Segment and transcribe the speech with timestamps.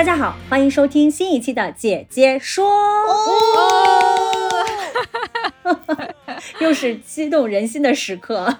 [0.00, 2.66] 大家好，欢迎收听新一期的《姐姐说》，
[6.60, 8.56] 又是激动人心的时刻。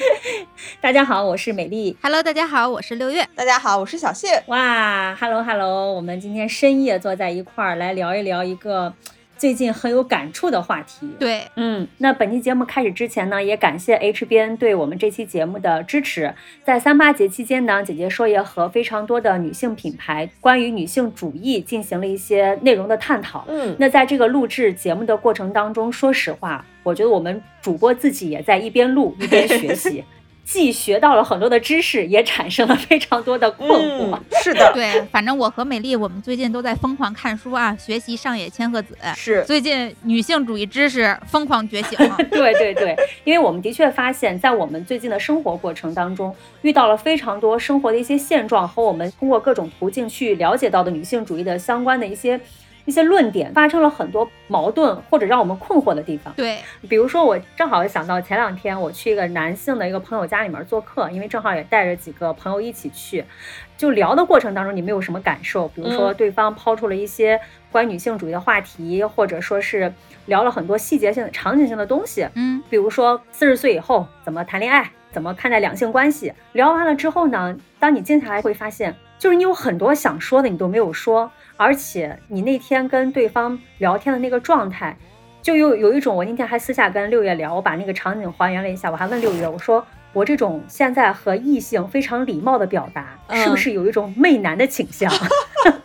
[0.82, 1.96] 大家好，我是美丽。
[2.02, 3.26] Hello，大家好，我是六月。
[3.34, 4.42] 大家好，我是小谢。
[4.48, 8.92] 哇，Hello Hello，我们今天深夜坐在一块儿来聊一聊一个
[9.36, 11.08] 最近很有感触的话题。
[11.18, 16.34] 对，嗯，那本期节目开始之前呢，也感谢 HBN 对我们这期节目的支持。
[16.64, 23.44] 在三八节期间呢，姐姐说也和非常多的女性品牌关于女性主义进行了一些内容的探讨。
[23.48, 30.02] 嗯，那在这个录制节目的过程当中，说实话，我觉得我们主播自己也在一边录一边学习，
[30.46, 34.14] 既学到了很多的知识，也产生了非常多的困惑。
[34.14, 38.96] 嗯，是的， 对，反正我和美丽，我们最近都在疯狂看书啊，学习上野千鹤子。
[39.16, 41.98] 是最近女性主义知识疯狂觉醒。
[42.30, 52.40] 对对对，因为我们的确发现，在我们最近的生活过程当中，遇到了非常多生活的一些现状和我们通过各种途径去了解到的女性主义的相关的一些
[52.86, 56.32] 一些论点，发生了很多矛盾或者让我们困惑的地方。
[56.34, 63.22] 对，比如说，我正好想到前两天我去一个男性的一个朋友家里面做客，因为正好也带着几个朋友一起去，
[63.76, 65.68] 就聊的过程当中，你们有什么感受？
[65.68, 67.38] 比如说，对方抛出了一些
[67.70, 69.92] 关于女性主义的话题，或者说是
[70.26, 76.32] 聊了很多细节性的、场景性的东西，嗯，比如说四十岁以后怎么谈恋爱，怎么看待两性关系。
[76.52, 84.96] 聊完了之后呢，当你静下来会发现，就是你有很多想说的，你都没有说，而且你那天跟对方聊天的那个状态。
[85.42, 95.08] 就有有一种，我那天还私下跟六月聊，我把那个场景还原了一下，我还问六月，我说我这种现在和异性非常礼貌的表达，嗯是不是有一种媚男的倾向？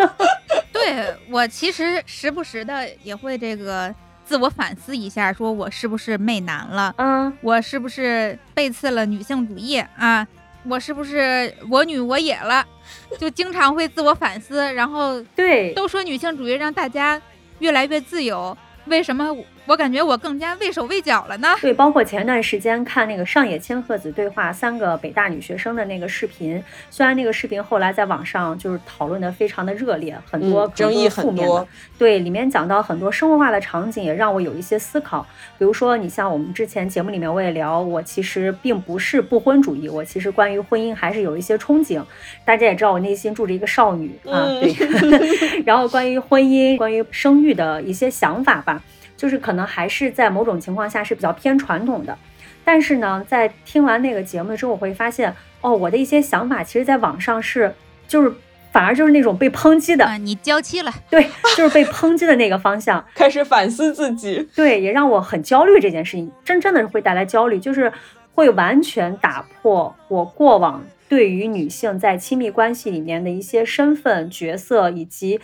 [0.74, 3.94] 对我其实时不时的也会这个
[4.26, 6.96] 自我反思一下，说我是不是媚男了？
[6.98, 10.28] 嗯，我是不是背刺了女性主义啊？
[10.68, 12.66] 我是不是我女我也了？
[13.18, 17.22] 就经常会自我反思，然后对，都说女性主义让大家
[17.60, 18.56] 越来越自由，
[18.86, 19.36] 为什么
[19.68, 21.50] 我感觉我更加畏手畏脚了呢？
[21.62, 31.68] 对，包括前段时间看那个上野千鹤子对话三个北大女学生的那个视频，虽然那个视频后来在网上就是讨论的非常的热烈，很多、嗯争议很多负面的。
[31.98, 35.26] 对，里面讲到很多生活化的场景，也让我有一些思考。
[35.58, 42.04] 比如说，你像我们之前节目里面我也聊，我其实并不是不婚主义，我其实关于婚姻还是有一些憧憬。
[42.44, 45.62] 大家也知道，我内心住着一个少女啊，嗯对。
[45.64, 48.82] 然后关于婚姻、关于生育的一些想法吧。
[49.22, 52.18] 就是可能还是在某种情况下是比较偏传统的，
[52.66, 57.72] 但是呢，在听完那个节目之后，我会发现，哦，我的一些想法其实在网上是，
[58.08, 58.34] 就是
[58.72, 61.24] 反而就是那种被抨击的，啊，你娇妻了，对，
[61.56, 64.50] 就是被抨击的那个方向， 开始反思自己。
[64.56, 65.80] 对，也让我很焦虑。
[65.80, 67.94] 这件事情真真的是会带来焦虑，就是
[68.34, 75.40] 会完全打破我过往对于女性在亲密关系里面的一些身份角色以及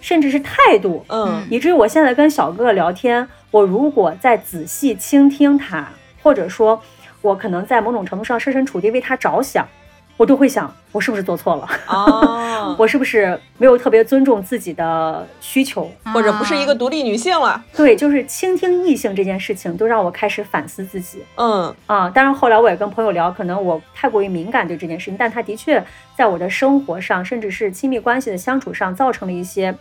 [0.00, 1.04] 甚至是态度。
[1.08, 5.88] 嗯以至于我现在跟小哥哥聊天，我如果再仔细倾听他，
[6.22, 6.80] 或者说，
[7.22, 9.66] 我可能在某种程度上设身处地为他着想，
[10.18, 11.68] 我都会想，我是不是做错了？
[11.86, 15.90] 啊， 我是不是没有特别尊重自己的需求？
[16.12, 17.64] 或者不是一个啊独立女性了。
[17.74, 22.10] 对，就是倾听异性这件事情，都让我开始反思自己嗯啊。
[22.10, 25.82] 当然，后来我也跟朋友聊，可能我太过于敏感对这件事情，但他的确
[26.16, 29.72] 在我的生活上，甚至是亲密关系的相处上，造成了一些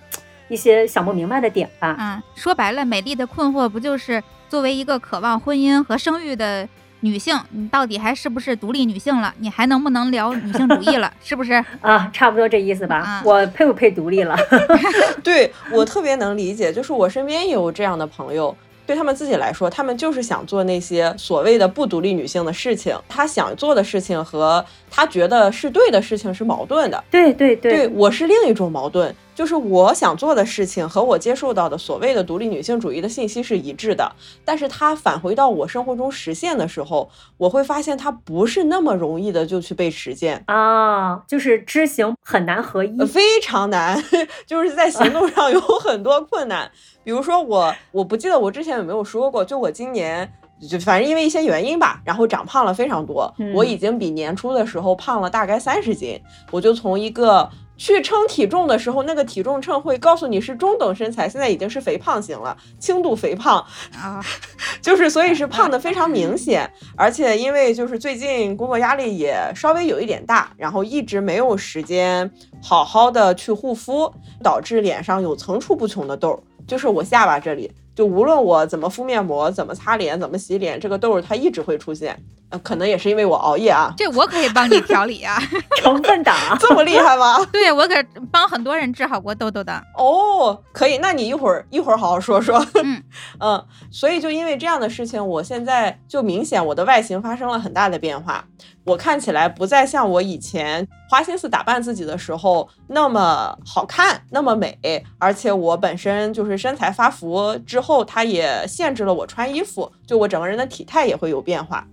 [0.50, 1.96] 一些想不明白的点吧。
[2.00, 6.70] 嗯，说白了，美丽的困惑不就是作为一个渴望婚姻和生育的
[7.02, 9.34] 女性，你到底还是不是独立女性了？
[9.40, 11.12] 你还能不能聊女性主义了？
[11.24, 11.54] 是不是？
[11.82, 13.04] 啊，差不多这意思吧。
[13.06, 14.36] 嗯我配不配独立了？
[15.24, 18.56] 对我特别能理解，就是我身边也有这样的朋友。
[18.86, 22.98] 对他们自己来说，他们就是想做那些所谓的不独立女性的事情。
[23.10, 27.04] 他想做的事情和他觉得是对的事情是矛盾的。
[27.12, 34.12] 对对对我是另一种矛盾，就是我想做的事情和我接受到的所谓的独立女性主义的信息是一致的，
[34.44, 37.08] 但是它返回到我生活中实现的时候，
[37.38, 44.04] 我会发现它不是那么容易的就去被实践啊，就是知行很难合一，非常难，
[44.48, 46.72] 就是在行动上有很多困难。
[47.04, 50.34] 比如说我，我不记得我之前有没有说过，就我今年。
[50.68, 53.32] 就反正因为一些原因吧，然后长胖了非常多。
[53.54, 56.20] 我已经比年初的时候胖了大概三十斤。
[56.50, 63.64] 我就从一个去称体重的时候，那个体重秤会告诉你是中等身材，现在已经是肥胖型了，轻度肥胖
[63.96, 64.20] 啊，
[64.82, 66.70] 就是所以是胖的非常明显。
[66.96, 72.30] 而且因为就是最近工作压力也稍微有一点大，然后一直没有时间
[72.62, 74.12] 好好的去护肤，
[74.44, 77.72] 导致脸上有层出不穷的痘，就是我下巴这里。
[77.98, 82.16] 就无论我怎么敷面膜，怎么擦脸，怎么洗脸，这个痘儿它一直会出现。
[82.50, 83.92] 呃，可能也是因为我熬夜啊。
[83.98, 85.36] 这我可以帮你调理啊，
[85.82, 87.44] 成分党 这么厉害吗？
[87.52, 87.96] 对，我可
[88.32, 89.74] 帮很多人治好过痘痘的。
[89.98, 92.64] 哦，可以，那你一会儿一会儿好好说说。
[92.84, 93.02] 嗯
[93.42, 98.46] 嗯，所以就因为这样的事情，我现在就明显我的外形发生了很大的变化。
[98.88, 111.86] 我看起来不再像我以前花心思打扮自己的时候那么好看，那么美，而且我本身就是身材发福之后，它也限制了我穿衣服，就我整个人的体态也会有变化。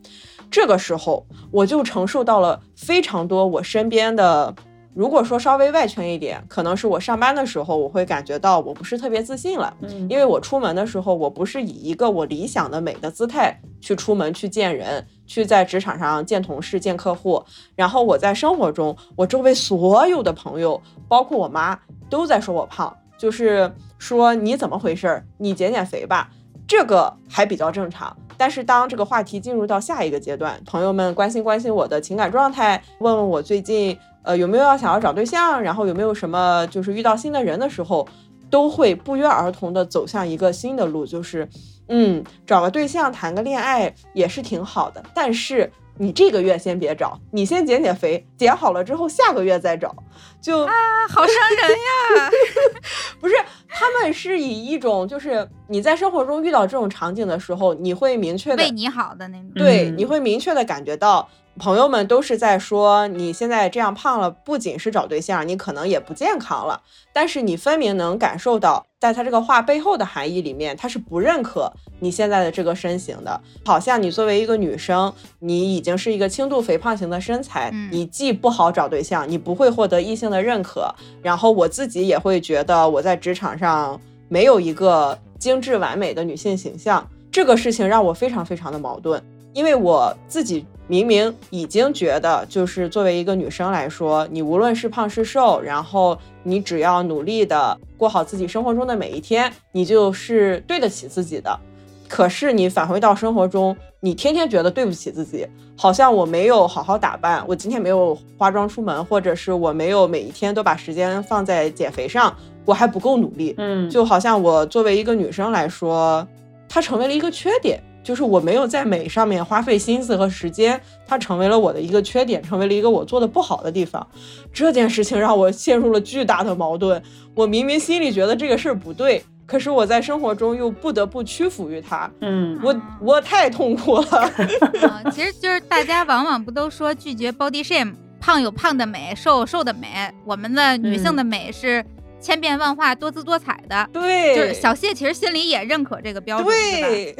[0.48, 4.54] 这个时候，我就承受到了非常多我身边的。
[4.94, 9.76] 如果说稍微外圈一点，可能是我上班的时候，我会感觉到我不是特别自信了，
[10.08, 17.42] 因为我出门的时候，我不是以一个我理想的美的姿态去出门去见人，去在职场上见同事、见客户。
[17.74, 21.76] 然后我在生活中，我周围所有的朋友，包括我妈，
[22.08, 23.68] 都在说我胖，就是
[23.98, 25.20] 说你怎么回事？
[25.38, 26.30] 你减减肥吧，
[26.68, 28.16] 这个还比较正常。
[28.36, 33.98] 但是当这个话题进入到下一个阶段，朋友们关心关心我的情感状态，问问我最近。
[34.24, 38.08] 呃，有没有要想要找对象，然后有没有什么就是遇到新的人的时候，
[38.50, 41.48] 都会不约而同的走向一个新的路，就是，
[41.88, 49.94] 嗯，找个对象谈个恋爱也是挺好的，但是你这个月先别找，你先减减肥，减好了之后下个月再找，
[50.40, 50.72] 就啊，
[51.08, 52.30] 好伤人呀，
[53.20, 53.34] 不是，
[53.68, 61.28] 他们是以一种就是你在生活中遇到这种场景的时候，你会明确的为你好的那种，对，你会明确的感觉到。
[61.56, 66.82] 朋友们都是在说，你现在这样胖了，不仅是找对象，你可能也不健康了。
[67.12, 73.40] 但是你分明能感受到，在他这个话背后的含义里面，他是不认可你现在的这个身形的。
[73.64, 80.92] 好像你作为一个女生，你已经是一个轻度肥胖型的身材，你既不好找对象，你不会获得异性的认可。
[81.22, 87.08] 然后我自己也会觉得，我在职场上没有一个精致完美的女性形象。
[87.30, 89.22] 这个事情让我非常非常的矛盾，
[89.52, 90.66] 因为我自己。
[90.86, 101.58] 明明已经觉得，就是作为一个女生来说，你无论是胖是瘦，然后你只要努力的过好自己生活中的每一天，你就是对得起自己的。
[102.06, 112.36] 可是你返回到生活中，你天天觉得对不起自己，好像我没有好好打扮，我今天没有化妆出门，或者是我没有每一天都把时间放在减肥上，
[112.66, 113.54] 我还不够努力。
[113.56, 116.24] 嗯，就好像我作为一个女生来说，
[116.68, 117.82] 它成为了一个缺点。
[118.04, 124.06] 就是我没有在美上面花费心思和时间，它成为了我的一个缺点，成为了一个我做的不好的地方。
[124.52, 127.02] 这件事情让我陷入了巨大的矛盾。
[127.34, 132.08] 我明明心里觉得这个事儿不对，可是我在生活中又不得不屈服于它。
[132.20, 134.30] 嗯，我我太痛苦了。
[135.10, 140.12] 其实就是大家往往不都说拒绝 body shame，胖有胖的美，瘦有瘦的美。
[140.26, 141.84] 我们的女性的美是。
[142.24, 147.14] 千变万化、多姿多彩的，对，就是小谢其实心里也认可这个标准，对，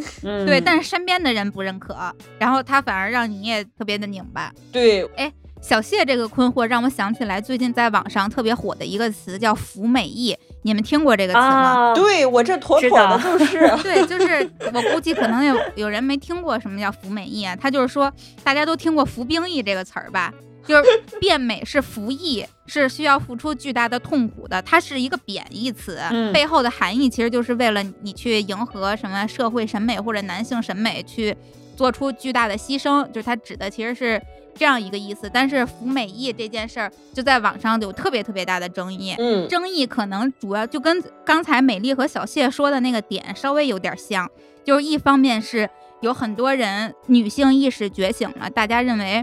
[0.47, 1.95] 对，但是身边的人不认可，
[2.39, 5.31] 然后他反而让你也特别的拧巴，对，哎，
[5.61, 10.35] 小谢这个困惑让我想起来最近在网上特别火的一个词叫“服美役”，
[10.65, 11.93] 你们听过这个词吗？
[11.95, 18.11] 对我这妥妥的就是， 对，就是我估计可能有有人没听过什么叫服美役啊，他就是说
[18.43, 20.33] 大家都听过服兵役这个词儿吧。
[20.67, 20.91] 就是
[21.21, 24.61] 变美是服役，是需要付出巨大的痛苦的。
[24.63, 25.99] 它是一个贬义词，
[26.33, 31.37] 背后的含义其实就是为了你去迎合什么社会审美或者男性审美，去
[31.77, 33.07] 做出巨大的牺牲。
[33.09, 34.21] 就是它指的其实是
[34.55, 35.31] 这样一个意思。
[35.33, 39.15] 但是服美役这件事儿就在网上有特别特别大的争议。
[39.19, 44.31] 嗯，争议可能主要就跟刚才美丽和小谢说的那个点稍微有点像，
[44.65, 45.69] 就是一方面是
[46.01, 49.23] 有很多人女性意识觉醒了，大家认为。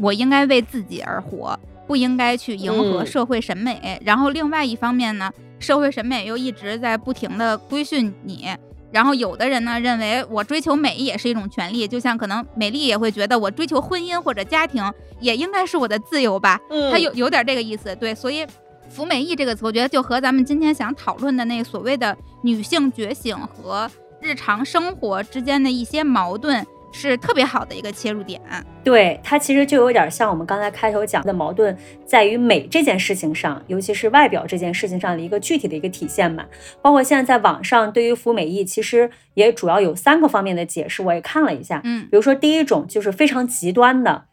[0.00, 4.00] 我应该为自己而活，不应该去迎合社会审美。
[4.04, 8.48] 然后另外一方面呢，社会审美又一直在不停的规训你。
[8.92, 14.82] 然后有的人呢认为我追求美也是一种权利，就像可能美丽也会觉得我追求婚姻或者家庭
[15.20, 16.58] 也应该是我的自由吧。
[16.90, 18.14] 他有有点这个意思，对。
[18.14, 18.46] 所以
[18.88, 26.64] “服美役”这个词，我觉得就和咱们今天想讨论的那所谓的女性觉醒和日常生活之间的一些矛盾。
[26.96, 28.40] 是特别好的一个切入点，
[28.82, 31.76] 对它其实就有点像我们刚才开头讲的矛盾，
[32.06, 36.46] 在于美这件事情上，尤其是外表这件事情上的一个具体的一个体现嘛。
[36.80, 41.82] 包括现在在网上对于服美役，其实也主要有三个方面的解释，我也看了一下。
[41.84, 44.24] 嗯，比如说第一种就是非常极端的，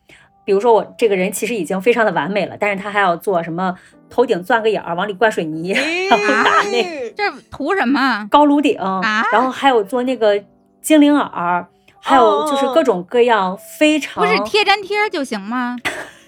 [0.46, 3.78] 比如说我这个人其实已经非常的完美了，但是他还要做什么
[4.10, 5.72] 头顶钻个眼儿往里灌水泥，
[6.10, 10.42] 然后打那这图什么高颅顶啊，然后还有做那个
[10.82, 11.68] 精灵耳。
[12.04, 15.78] 还有就是各种各样非常不是贴粘贴就行吗？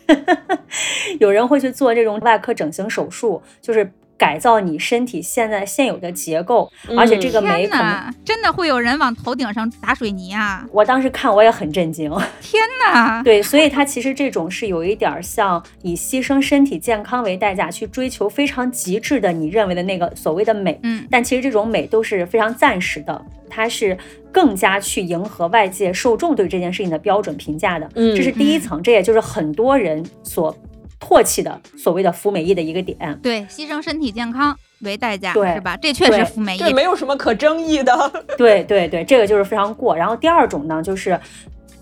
[1.20, 3.92] 有人会去做这种外科整形手术，就是。
[4.18, 10.66] 改造你身体现在现有的结构，而且这个美可能真的会有人往头顶上打水泥啊！
[10.72, 12.10] 我当时看我也很震惊。
[12.42, 13.22] 天哪！
[13.24, 20.80] 对，所以它其实这种是有一点像以牺牲身体健康为代价去追求非常极致的你认为的那个所谓的美。
[20.84, 23.98] 嗯，但其实这种美都是非常暂时的，它是
[24.32, 27.90] 更加去迎合外界受众对这件事情的标准评价的。
[27.96, 30.56] 嗯，这是第一层，这也就是很多人所。
[31.00, 35.78] 唾弃的所谓的服美役的一个点，对，牺牲身体健康为代价，对，是吧？
[35.78, 38.12] 这确实服美役，这没有什么可争议的。
[38.38, 39.96] 对对对，这个就是非常过。
[39.96, 41.20] 然后第二种呢，就是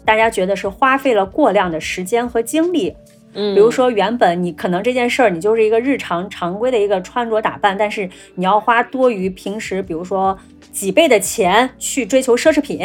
[0.04, 2.94] 大家觉得是花费了过量的时间和精力，
[3.34, 10.38] 嗯，比如说原本你可能这件事儿你就是一个日常常规的一个穿着打扮，但是你要花多于平时，比如说
[10.72, 12.80] 几倍的钱去追求奢侈品。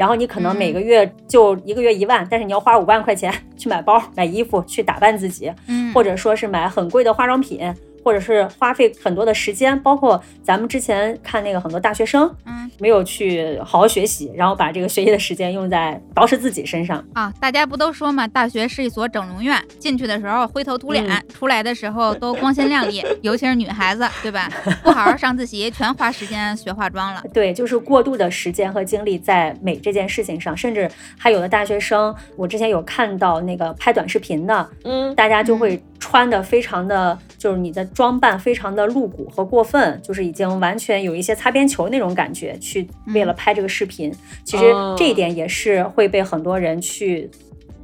[0.00, 7.60] 然后你可能每个月就一个月一万，但是你要花五万块钱去买包、买衣服、去打扮自己，嗯，或者说是买很贵的化妆品。
[8.02, 17.32] 或者是花费很多的时间，包括咱们之前看那个很多大学生，嗯，没有去好好学习，然后把这个学习的时间用在捯饬自己身上啊。
[17.40, 24.50] 大家不都说嘛，大学是一所整容院，进去的时候灰头土脸，出来的时候都光鲜亮丽， 尤其是女孩子，对吧？
[24.82, 27.22] 不好好上自习，全花时间学化妆了。
[27.32, 35.82] 对，就是过度的时间和精力在美这件事情上，甚至还有的大学生，我之前有看到那个拍短视频的，嗯，大家就会。
[36.02, 44.12] 穿的非常的，就是你的装扮非常的露骨和过分，就是已经完全有一些擦边球那种感觉，去为了拍这个视频。
[44.44, 47.30] 其实这一点也是会被很多人去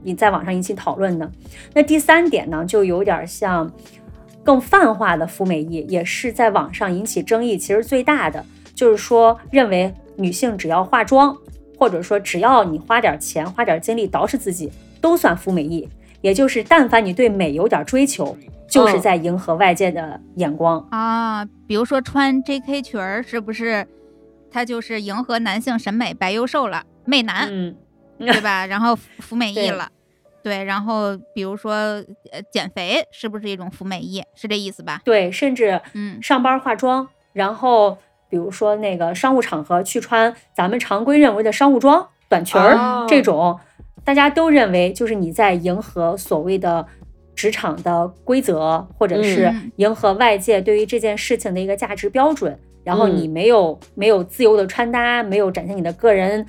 [0.02, 1.32] 你在网上引起讨论的。
[1.72, 3.72] 那第三点呢，就有点像
[4.44, 8.44] 更泛化的服美役，也是在网上引起争议其实最大的，
[8.74, 11.34] 就是说认为女性只要化妆，
[11.78, 14.70] 或者说只要你花点钱、花点精力捯饬自己，
[15.00, 15.88] 都算服美役。
[16.20, 18.36] 也就是，但凡你对美有点追求，
[18.68, 21.44] 就是在迎合外界的眼光啊。
[21.66, 22.82] 比如说穿 J.K.
[22.82, 23.86] 裙儿，是不是？
[24.50, 27.76] 它就是迎合男性审美，白又瘦了，媚男，嗯，
[28.18, 28.64] 对吧？
[28.66, 29.88] 然后服美 役了，
[30.42, 30.64] 对。
[30.64, 31.72] 然后比如说，
[32.32, 34.22] 呃，减肥是不是一种服美役？
[34.34, 35.02] 是这意思吧？
[35.04, 37.98] 对，甚至嗯，上班化妆，然后
[38.30, 43.58] 比如说那个商务场合去穿咱们常规认为的商务装、短裙儿这种。
[44.04, 46.86] 大家都认为，就是你在迎合所谓的
[47.36, 52.58] 职场的规则，或者是迎合外界对于这件事情的一个价值标准。
[52.82, 56.44] 然后你没有没有自由的穿搭，没有展现你的个人，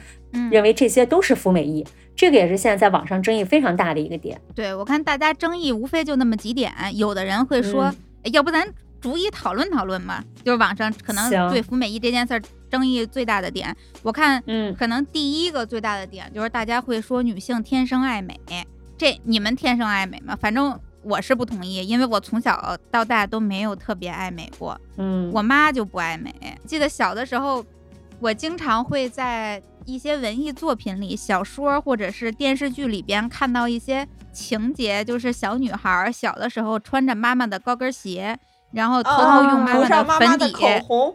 [0.50, 1.86] 认为这些都是服美役。
[2.16, 4.40] 这个也是现在在网上争议非常大的一个点。
[4.56, 7.94] 对我看大家争议无非就那么几点，有的人会说，
[8.32, 8.68] 要不咱
[9.02, 10.24] 逐一讨论讨论吧。
[10.44, 12.42] 就是网上可能对服美役这件事儿。
[12.70, 18.38] 争议最大的点，我看，嗯，可能第一个最大的点就是大家会说女性天生爱美，
[18.98, 20.36] 这你们天生爱美吗？
[20.40, 26.34] 反正我是不同意，因为我从小到大都没有特别爱美过，嗯，我妈就不爱美。
[26.66, 27.64] 记得小的时候，
[28.20, 38.38] 我经常会在一些文艺作品里、小说或者是电视剧里边看到一些情节，就是小女孩小的时候穿着妈妈的高跟鞋。
[38.74, 40.54] 然后偷偷用妈妈的粉底，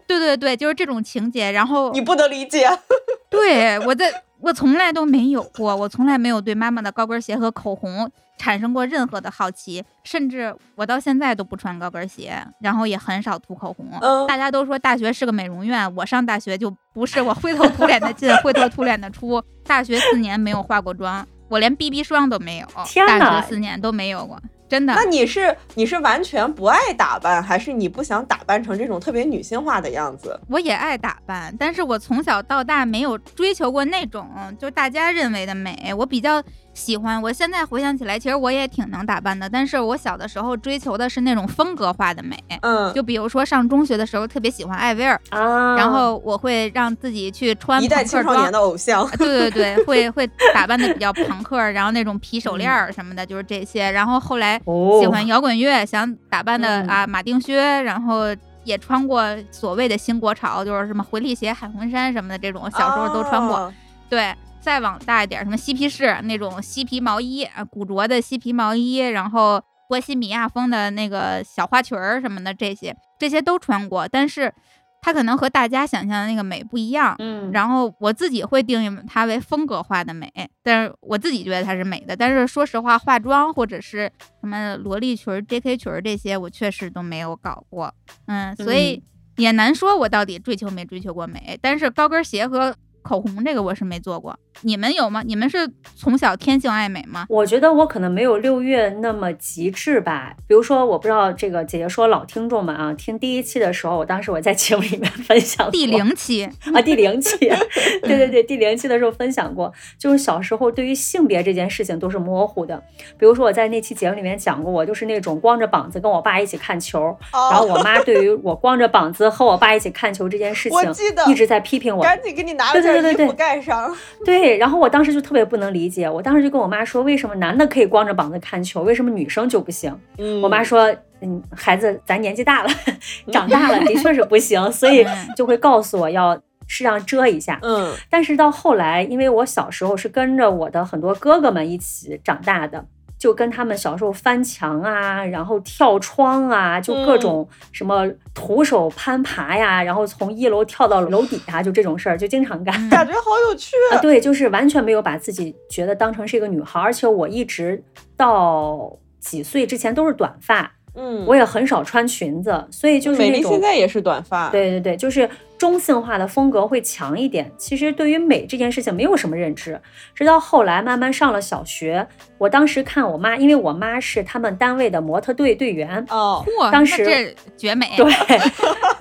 [0.07, 1.51] 对对对，就是这种情节。
[1.51, 2.67] 然后你不能理解，
[3.29, 4.11] 对我在
[4.43, 13.87] 我从来都没有过，我从来没有对妈妈的高跟鞋和口红产生过任何的好奇，甚至我到现在都不穿高跟鞋，然后也很少涂口红。
[14.27, 19.41] 大家都说大学是个美容院，我上大学就不是，我灰头土脸的进，灰头土脸的出。
[19.63, 22.67] 大学四年没有化过妆，我连 BB 霜都没有，
[23.07, 24.37] 大学四年都没有过。
[24.73, 24.93] 真的？
[24.95, 30.39] 那你是你是完全不爱打扮，还是你不想打扮成这种特别女性化的样子？
[30.49, 34.27] 我也爱打扮，但是我从小到大没有追求过那种
[34.59, 35.93] 就大家认为的美。
[35.95, 36.43] 我比较。
[36.73, 39.47] 喜欢，我现在回想起来，其实我也挺能打扮的。
[39.47, 53.91] 但是我小的时候追求的是那种风格化的美，嗯，就比如说上中学的时候特别喜欢艾薇儿啊，然后我会让自己去穿一代青少年的偶像，对对对，会 会打扮的比较朋克，然后那种皮手链什么的，就是这些。
[53.91, 56.87] 然后后来哦，喜欢摇滚乐，想打扮的嗯。
[56.87, 58.23] 啊马丁靴，然后
[58.63, 63.55] 也穿过所谓的新国潮，就是什么回力鞋、海魂衫什么的这种，小时候都穿过。
[63.57, 63.73] 啊
[64.09, 64.31] 对，
[64.63, 74.53] 再往大一点，什么嬉皮士那种嬉皮毛衣啊，古着的嬉皮毛衣，然后波西米亚风的那个小花裙儿什么的，这些这些都穿过，但是
[75.01, 77.13] 它可能和大家想象的那个美不一样。
[77.19, 80.31] 嗯，然后我自己会定义它为风格化的美，
[80.63, 82.15] 但是我自己觉得它是美的。
[82.15, 87.93] 但是说实话，化妆或者是什么萝莉裙儿、JK 裙儿这些，我确实都没有搞过。
[88.27, 89.03] 嗯，所以
[89.35, 91.59] 也难说我到底追求没追求过美。
[91.61, 95.21] 但是高跟鞋和口红这个我是没做过，你们有吗？
[95.25, 97.25] 你们是从小天性爱美吗？
[97.29, 100.33] 我觉得我可能没有六月那么极致吧。
[100.47, 107.37] 比如说，我不知道这个姐姐说老听众们啊，听第一期的时候，我当时我在节目里面分享过第零期，啊，第零期，
[108.03, 112.81] 对对对，第零期的时候分享过，就是小时候对于性别这件事情都是模糊的。
[113.17, 117.01] 比如说我在那期节目里面讲过，我就是那种光着膀子跟我爸一起看球，
[117.33, 122.01] 哦然后我妈对于我光着膀子和我爸一起看球这件事情我记得一直在批评我。
[122.01, 122.71] 赶紧给你拿
[123.01, 123.95] 对对对盖上。
[124.25, 129.97] 对，然后我当时就特别不能理解，我当时就跟我妈说，为什么男的可以光着膀子看球，为什么女生就不行？
[130.17, 132.69] 嗯我妈说，嗯，孩子，咱年纪大了，
[133.31, 137.59] 长大了，的确是不行，所以嗯就会告诉我要适当遮一下。
[137.61, 142.85] 嗯但是到后来，因为我小时候是跟着我的很多哥哥们一起长大的，
[143.23, 152.75] 就跟他们小时候翻墙啊，然后跳窗啊，就各种什么徒手攀爬呀，然后从一楼跳到楼底下，就这种事儿就经常干。
[152.75, 153.77] 嗯感觉好有趣。
[153.93, 157.81] 啊，对，就是完全没有把自己觉得当成是一个女孩，而且我一直
[158.17, 165.29] 到几岁之前都是短发，嗯，我也很少穿裙子，所以就是美丽那种现在也是短发。，对对对，就是
[165.63, 167.49] 中性化的风格会强一点。
[167.57, 169.79] 其实对于美这件事情没有什么认知，
[170.13, 172.05] 直到后来慢慢上了小学，
[172.37, 176.05] 我当时看我妈，因为我妈是他们单位的模特队队员。
[176.09, 177.93] 哦，当时这绝美。
[177.95, 178.11] 对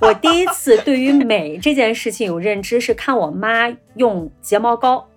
[0.01, 5.09] 我第一次对于美这件事情有认知，是看我妈用睫毛膏。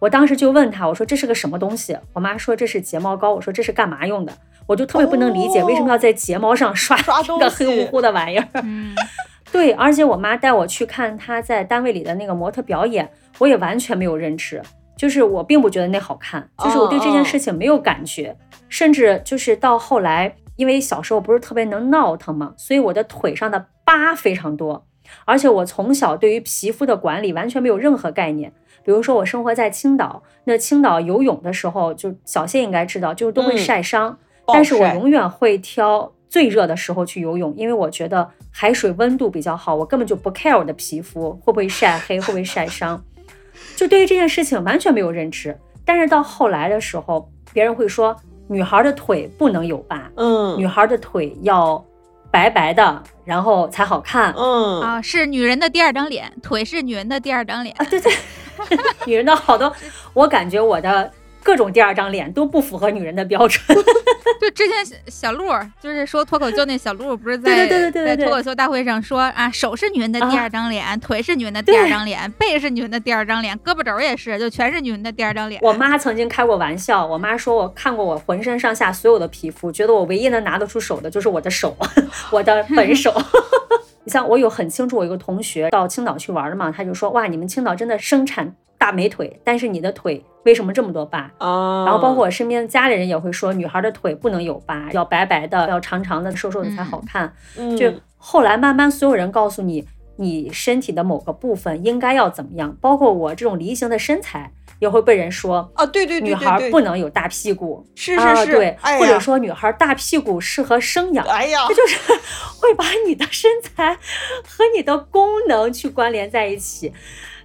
[0.00, 1.96] 我当时就问她，我说这是个什么东西？
[2.12, 3.32] 我妈说这是睫毛膏。
[3.32, 4.32] 我说这是干嘛用的？
[4.66, 8.48] 我就特别不能理解，为什么要在睫毛上刷刷这个黑乎乎的玩意儿？
[8.62, 8.94] 嗯，
[9.52, 14.62] 对，而且我妈带我去看她在单位里的那个模特表演，我也完全没有认知，
[14.96, 18.36] 就是我并不觉得那好看，就是我对这件事情没有感觉，
[18.68, 24.86] 甚至就是到后来，因为小时候不是特别能闹腾嘛，所以我的腿上的疤非常多，
[25.24, 28.52] 而且我从小对于皮肤的管理完全没有任何概念。
[28.82, 34.16] 比如说，我生活在青岛，那青岛游泳的时候，就小谢应该知道，就是都会嗯晒伤。
[34.46, 43.02] 暴但是我永远会挑最热的时候去游泳，因为我觉得海水温度比较好，我根本就不 care 我的皮肤会不会晒黑，会不会晒伤，
[43.76, 45.56] 就对于这件事情完全没有认知。
[45.84, 48.14] 但是到后来的时候，别人会说
[48.48, 51.82] 女孩的腿不能有疤，嗯女孩的腿要
[52.30, 54.32] 白白的，然后才好看。
[54.36, 57.74] 嗯啊，是女人的第二张脸，腿是女人的第二张脸。
[57.78, 58.12] 啊，对对，
[59.06, 59.72] 女人的好多，
[60.12, 61.10] 我感觉我的
[61.42, 63.62] 各种第二张脸都不符合女人的标准。
[64.40, 75.60] 就之前小小鹿儿就是说脱口秀那小鹿，不是在对对对对对脱口秀大会上说啊，手是女人的第啊二张脸，腿是女人的第二张脸，背是女人的第二张脸，胳膊肘儿也是，就全是女人的第二张脸。
[75.62, 81.76] 我妈曾经开过玩笑，我妈说我看过我浑身上下所有的皮肤，觉得我唯一能拿得出手的就是我的手，
[82.32, 83.14] 我的本手。
[84.04, 91.30] 你像我有很清楚，我一个同学到青岛去玩了嘛，他就说哇，你们青岛真的生产大美腿，但是你的腿为什么这么多疤？
[91.38, 97.32] 啊，然后包括我身边的家里人也会说，女孩的腿不能有疤，要白白的，要长长的、瘦瘦的才好看。
[97.56, 97.76] 嗯。
[97.76, 107.86] 就后来慢慢所有人告诉你，你身体的某个部分应该要怎么样，包括我这种梨形的身材，也会被人说啊，对对对女孩不能有大屁股。
[107.94, 111.66] 是是是，啊对，哎或者说女孩大屁股适合生养，哎呀。
[111.68, 111.96] 这，就是
[112.60, 116.92] 会把你的身材和你的功能去关联在一起，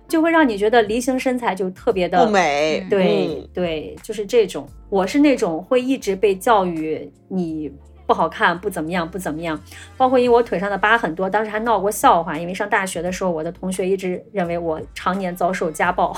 [0.07, 4.67] 就会让你觉得梨形身材就特别的不美，嗯对、嗯对，就是这种。
[4.89, 7.71] 我是那种会一直被教育你
[8.05, 9.59] 不好看、不怎么样、不怎么样。
[9.97, 12.37] 包括因为我腿上的疤很多，当时还闹过笑话。
[12.37, 16.15] 因为上大学的时候，我的同学一直认为我常年遭受家暴。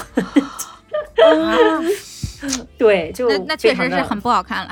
[1.18, 1.82] 啊，
[2.78, 4.72] 对，就那那确实是很不好看了，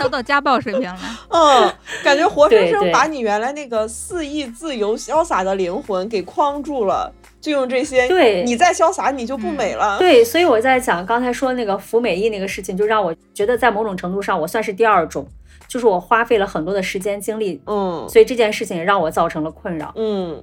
[0.00, 0.98] 都到家暴水平了。
[1.30, 9.98] 嗯，感觉活生生把你原来那个肆意、自由、潇洒的灵魂给框住了，就用这些，对你再潇洒，你就不美了。
[9.98, 15.26] 对，所以我在讲刚才说那个服美役那个事情，就让我觉得在某种程度上我算是第二种，
[15.66, 19.92] 就是我花费了很多的时间精力，嗯所以这件事情也让我造成了困扰。
[19.96, 20.42] 嗯，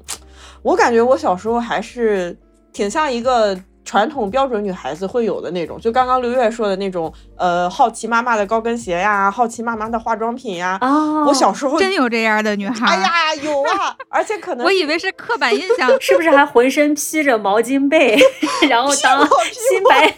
[0.63, 2.35] 我感觉我小时候还是
[2.73, 3.55] 挺像一个
[3.87, 10.77] 传统标准女孩子会有的那种，就刚刚刘月说的那种，呃，好奇妈妈的高跟鞋呀，好奇妈妈的化妆品呀。
[10.81, 12.85] 哦，我小时候，真有这样的女孩。
[12.85, 18.19] 哎呀，有啊， 而且可能我以为是刻板印象， 是不是还浑身披着毛巾被，
[18.67, 20.13] 然后当新白，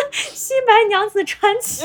[0.00, 1.84] 当 新白娘子传奇。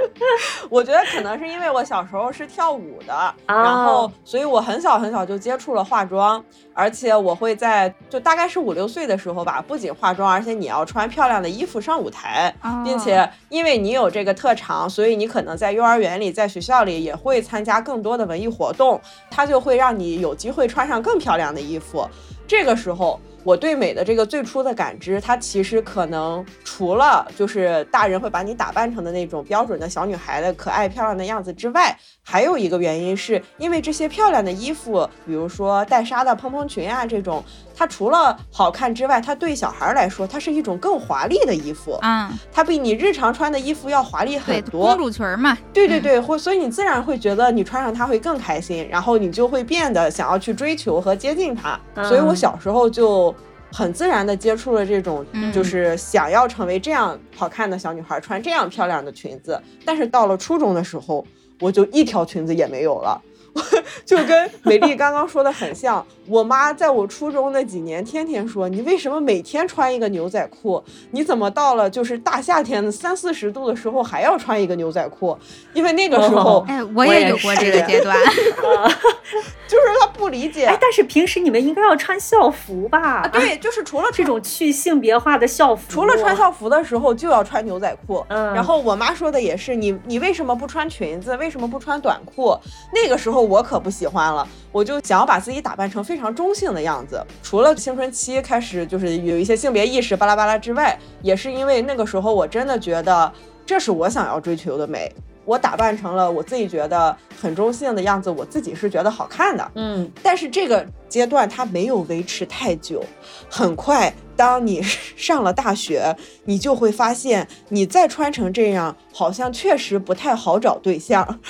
[0.68, 6.42] 我觉得可能是因为我小时候是跳舞的，然后所以我很小很小就接触了化妆，
[6.74, 22.08] 而且我会在就大概是五六岁的时候吧，不仅化妆，而且你要穿漂亮的衣服上舞台，并且因为你有这个特长，所以你可能在幼儿园里、在学校里也会参加更多的文艺活动，它就会让你有机会穿上更漂亮的衣服。
[22.50, 23.20] 这个时候。
[23.42, 37.42] 我对美的这个最初的感知，它其实可能除了就是大人会把你打扮成的那种标准的小女孩的可爱漂亮的样子之外，还有一个原因是因为这些漂亮的衣服，比如说带纱的蓬蓬裙啊这种。
[37.74, 41.98] 它除了好看之外，它对小孩来说，它是一种更华丽的衣服。
[42.02, 44.88] 嗯，它比你日常穿的衣服要华丽很多。
[44.88, 45.56] 公主裙嘛。
[45.72, 51.80] 对对对，会，所以你自然会觉得你穿上它会更开心，然后你就会变得想要去追求和接近它。
[52.04, 53.34] 所以我小时候就
[53.72, 59.58] 很自然的接触了这种，就是想要成为这样好看的小女孩，穿这样漂亮的裙子。
[59.86, 61.26] 但是到了初中的时候，
[61.60, 63.22] 我就一条裙子也没有了。
[64.04, 70.82] 就跟美丽刚刚说的很像，我妈在我初中那几年，天天说你为什么每天穿一个牛仔裤？
[71.10, 75.36] 你怎么到了就是大夏天的三四十度的时候还要穿一个牛仔裤？
[75.74, 78.16] 因为那个时候，哎，我也有过这个阶段，
[79.66, 80.66] 就是她不理解。
[80.66, 83.26] 哎，但是平时你们应该要穿校服吧？
[83.28, 88.24] 对，就是除了这种去性别化的校服，除了穿校服的时候就要穿牛仔裤。
[88.28, 91.36] 嗯，然后我妈说的也是，你你为什么不穿裙子？
[91.36, 92.56] 为什么不穿短裤？
[92.94, 93.39] 那个时候。
[93.40, 97.24] 我可不喜欢了，我就想要把自己打扮成非常中性的样子。
[97.42, 103.32] 除了青春期开始就是有一些性别意识巴拉巴拉之外，也是因为那个时候我真的觉得
[103.64, 105.12] 这是我想要追求的美。
[105.50, 109.68] 我打扮成了我自己觉得很中性的样子，我自己是觉得好看的。
[109.74, 113.02] 嗯，但是这个阶段它没有维持太久，
[113.50, 114.80] 很快，当你
[115.16, 121.40] 上了大学，你就会发现，你再穿成这样，好像确实不太好找对象。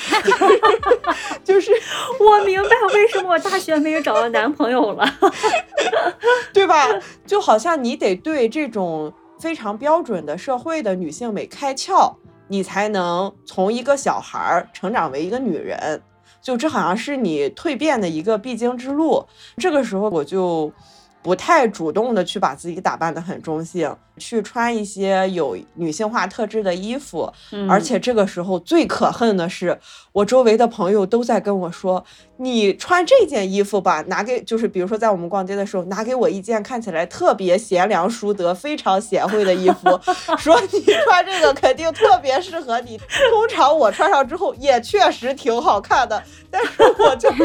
[1.44, 1.70] 就是
[2.18, 5.06] 我明白为什么我大学没有找到男朋友了，
[6.54, 6.86] 对吧？
[7.26, 12.14] 就好像你得对这种非常标准的社会的女性美开窍。
[12.50, 16.02] 你才能从一个小孩儿成长为一个女人，
[16.42, 19.24] 就这好像是你蜕变的一个必经之路。
[19.56, 20.70] 这个时候我就。
[21.22, 27.30] 不太主动的去把自己打扮的很中性，去穿一些有女性化特质的衣服，
[27.68, 29.78] 而且这个时候最可恨的是，
[30.12, 32.04] 我周围的朋友都在跟我说
[32.38, 40.00] ：“你穿这件衣服吧，拿给就是比如说在我们逛街的时候，拿给我一件看起来特别贤良淑德、非常贤惠的衣服，
[40.38, 42.96] 说你穿这个肯定特别适合你。
[42.98, 47.44] 通常我穿上之后也确实挺好看的，但是我就是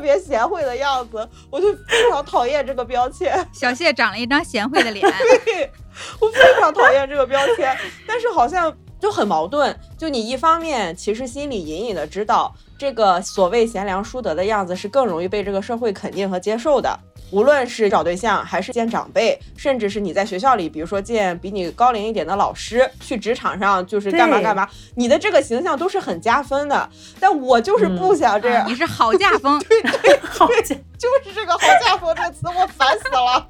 [0.00, 3.38] 别贤惠的样子。”我就非常讨厌这个标签。
[3.52, 5.06] 小谢长了一张贤惠的脸，
[5.44, 5.70] 对
[6.18, 7.76] 我非常讨厌这个标签。
[8.06, 16.98] 但是好像就很矛盾，就你一方面其实心里隐隐的知道，这个所谓贤良淑德的样子是更容易被这个社会肯定和接受的。
[17.30, 24.66] 无论是找对象，还是见长辈，甚至是你在学校里，比如说见比你高龄一点的老师，去职场上就是干嘛干嘛，
[24.96, 26.88] 你的这个形象都是很加分的。
[27.20, 28.66] 但我就是不想这样。
[28.66, 30.18] 你是好嫁风，对对对，
[30.96, 33.46] 就是这个“好嫁风”这个词，我烦死了。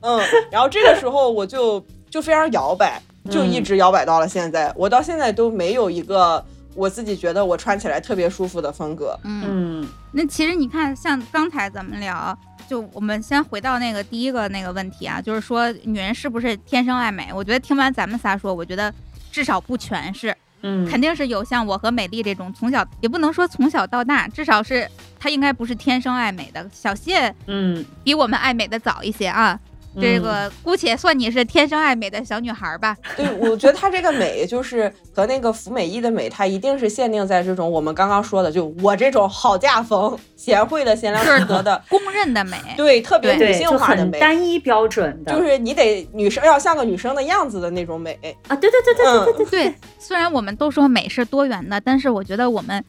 [0.00, 0.18] 嗯，
[0.50, 4.72] 然后这个时候我就就非常摇摆，就一直摇摆到了现在。
[4.76, 6.44] 我到现在都没有一个。
[6.74, 17.30] 我自己觉得我穿起来特别舒服的风格，嗯，那其实你看，像刚才咱们聊，就我们先回到那个第一个那个问题啊，就是说女人是不是天生爱美？
[17.32, 18.92] 我觉得听完咱们仨说，我觉得
[19.32, 24.86] 至少不全是，嗯，肯定是有像我和美丽这种从小也不能说从小到大，至少是
[25.18, 26.68] 她应该不是天生爱美的。
[26.74, 29.58] 小谢，嗯，比我们爱美的早一些啊。
[30.00, 32.96] 这个姑且算你是天生爱美的小女孩吧。
[33.16, 42.58] 对，我觉得她这个美就是和那个福美意的美，它一定是限定在这种我们刚刚说的，就我这种好嫁风、贤惠的、贤良淑德的、公认的美。
[42.76, 48.56] 对，特别女性化的美，单一标准的，就是你得女生要像个女生的样子的那种美啊！
[48.56, 49.74] 对对对对对对对。
[49.98, 52.84] 虽然我们都说美是多元的，但是我觉得我们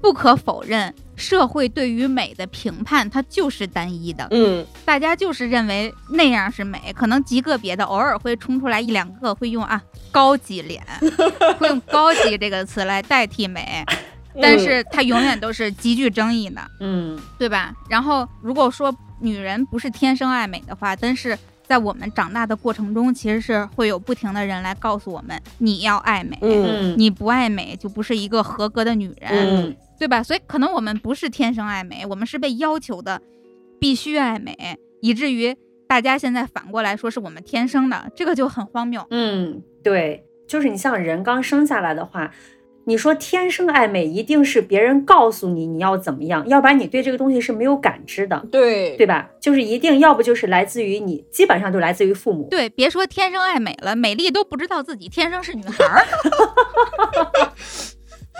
[0.00, 0.94] 不可否认。
[1.22, 4.26] 社会对于美的评判，它就是单一的。
[4.32, 9.80] 嗯，大家就是认为那样是美，可能极个别的偶尔会冲出来一两个会用啊
[10.10, 10.82] 高级脸，
[11.58, 13.84] 会用高级这个词来代替美。
[14.40, 17.72] 但是它永远都是极具争议的，嗯对吧？
[17.88, 30.20] 然后如果说女人不是天生爱美的话，但是在我们长大的过程中，其实是会有不停的人来告诉我们，你要爱美，嗯嗯你不爱美就不是一个合格的女人，嗯对吧？
[30.20, 33.22] 所以可能我们不是天生爱美，我们是被要求的
[33.78, 39.06] 必须爱美，以至于大家现在反过来说是我们天生的，这个就很荒谬。
[39.10, 42.32] 嗯，对，就是你像人刚生下来的话，
[42.84, 49.30] 你说天生爱美，一定是别人告诉你你要怎么样，要不然你对这个东西是没有感知的，对对吧？
[49.40, 52.48] 就是一定要不就是来自于你，基本上就来自于父母。
[52.50, 56.04] 对，别说天生爱美了，美丽都不知道自己天生是女孩儿。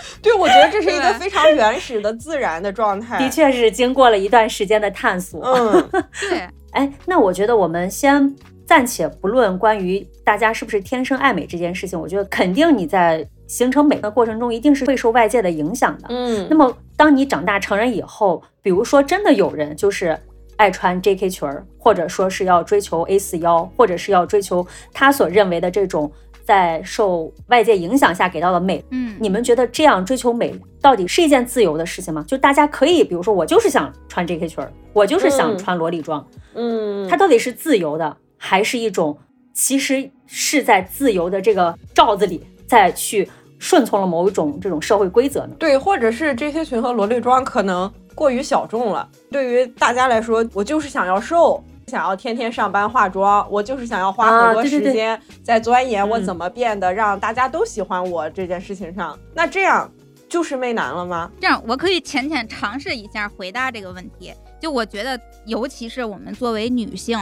[0.22, 3.18] 对，我觉得这是一个非常原始的自然的状态。
[3.18, 5.42] 的，确是经过了一段时间的探索。
[5.44, 5.90] 嗯
[6.28, 8.34] 对，哎，那我觉得我们先
[8.66, 16.06] 暂且不论关于大家是不是天生爱美这件事情，我觉得肯定你在形成美的过程中，一定是会受外界的影响的。
[16.08, 20.18] 嗯，那么，当你长大成人以后，比如说真的有人就是
[20.56, 26.10] 爱穿 JK 裙儿，或者说是要追求 A 四腰，或者是要追求他所认为的这种
[26.44, 32.24] 在受外界影响下给到的美，嗯，你们觉得这样追求美到底是一件自由的事情吗？
[32.26, 39.16] 就大家可以，比如说我就是想穿 JK 裙儿，我就是想嗯穿萝莉装，嗯，它到底是自由的，还是一种
[39.54, 43.28] 其实是在自由的这个罩子里再去
[43.58, 45.54] 顺从了某一种这种社会规则呢？
[45.58, 49.08] 对，或者是 J K 裙和萝莉装可能过于小众了。
[49.30, 59.18] 对于大家来说，我就是想要瘦，想要天天上班化妆，我就是想要花啊很多时间在钻研我嗯怎么变得让大家都喜欢我这件事情上。
[59.34, 59.90] 那这样
[60.28, 61.30] 就是媚男了吗？
[61.40, 64.32] 这样我可以浅浅尝试一下回答这个问题。
[64.60, 67.18] 就我觉得，尤其是我们作为女性，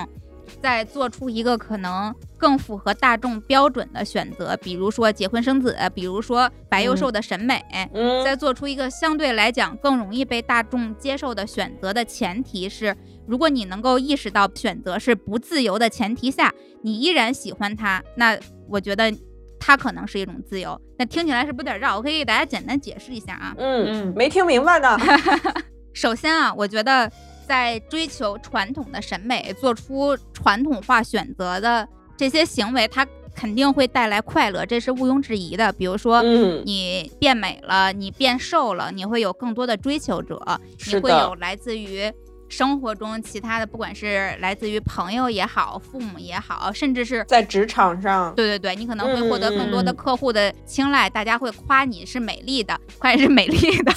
[0.61, 19.13] 在做出一个可能更符合大众标准的选择，比如说结婚生子，比如说白幼瘦的审美，嗯，在做出一个相对来讲更容易被大众接受的选择的前提是，如果你能够意识到选择是不自由的前提下，你依然喜欢它，那我觉得
[19.59, 20.81] 它可能是一种自由。
[20.99, 21.97] 那听起来是不是有点绕？
[21.97, 23.55] 我可以给大家简单解释一下啊。
[23.59, 24.99] 嗯嗯没听明白呢。
[25.93, 27.11] 首先啊，我觉得
[27.51, 35.73] 在追求传统的审美、做出传统化选择的这些行为，它肯定会带来快乐，这是毋庸置疑的。
[35.73, 40.41] 比如说，嗯，你变美了，你变瘦了，你会有更多的追求者，
[40.87, 42.09] 你会有来自于
[42.51, 53.93] 生活中其他的，不管是来自于朋友也好、父母也好，甚至是在职场上，对对对，你可能会获得更多的客户的青睐，大家会夸你是美丽的，夸你是美丽的，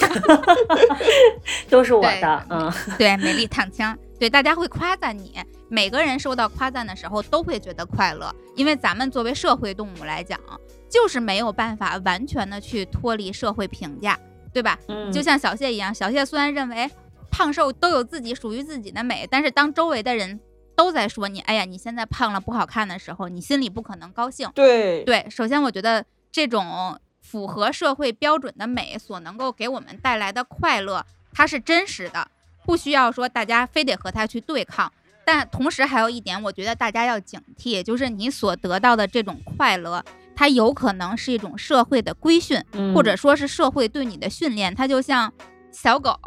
[1.69, 5.33] 都是我的，嗯对，美丽躺枪，对，大家会夸赞你。
[5.67, 10.39] 每个人受到夸赞的时候都会觉得快乐，因为咱们作为社会动物来讲，
[10.87, 14.15] 就是没有办法完全的去脱离社会评价，
[14.53, 14.77] 对吧？
[14.87, 16.87] 嗯，就像小谢一样，小谢虽然认为
[17.35, 20.39] 胖瘦都有自己属于自己的美，但是当周围的人
[20.75, 24.47] 都在说你，哎呀，你现在胖了不好看的时候，你心里不可能高兴。
[24.53, 32.27] 对，对，首先我觉得这种符合社会标准的美所能够给我们带来的快乐，它是真实的，
[32.65, 34.93] 不需要说大家非得和它去对抗。
[35.25, 40.03] 但同时还有一点，我觉得大家要警惕，就是你所得到的这种快乐，
[40.35, 42.61] 它有可能是一种社会的规训，
[42.93, 44.75] 或者说是社会对你的训练。
[44.75, 45.33] 它就像
[45.71, 46.19] 小狗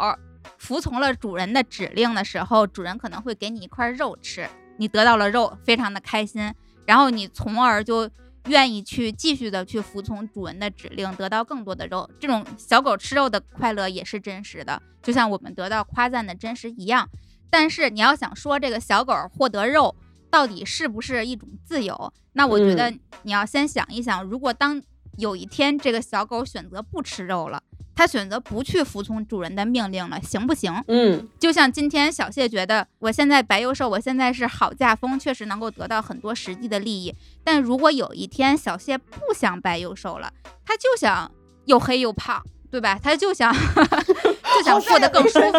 [0.59, 6.53] 服从了主人的指令的时候，主人可能会给你一块肉吃，你得到了肉，非常的开心，
[6.87, 8.09] 然后你从而就
[8.47, 12.09] 愿意去继续的去服从主人的指令，得到更多的肉。
[12.21, 17.09] 这种小狗吃肉的快乐也是真实的，就像我们得到夸赞的真实一样。
[17.51, 19.95] 但是你要想说这个小狗获得肉
[20.31, 22.91] 到底是不是一种自由，那我觉得
[23.23, 24.83] 你要先想一想，如果当
[25.17, 27.63] 有一天这个小狗选择不吃肉了，
[27.97, 30.85] 它选择不去服从主人的命令了，行不行？
[30.87, 37.15] 嗯，就像今天小谢觉得，我现在白幼瘦，我现在是好嫁风，确实能够得到很多实际的利益。
[37.43, 40.31] 但如果有一天小谢不想白幼瘦了，
[40.65, 41.33] 他就想
[41.65, 43.01] 又黑又胖，对吧？
[43.03, 43.51] 他就想
[44.55, 45.59] 就想过得更舒服。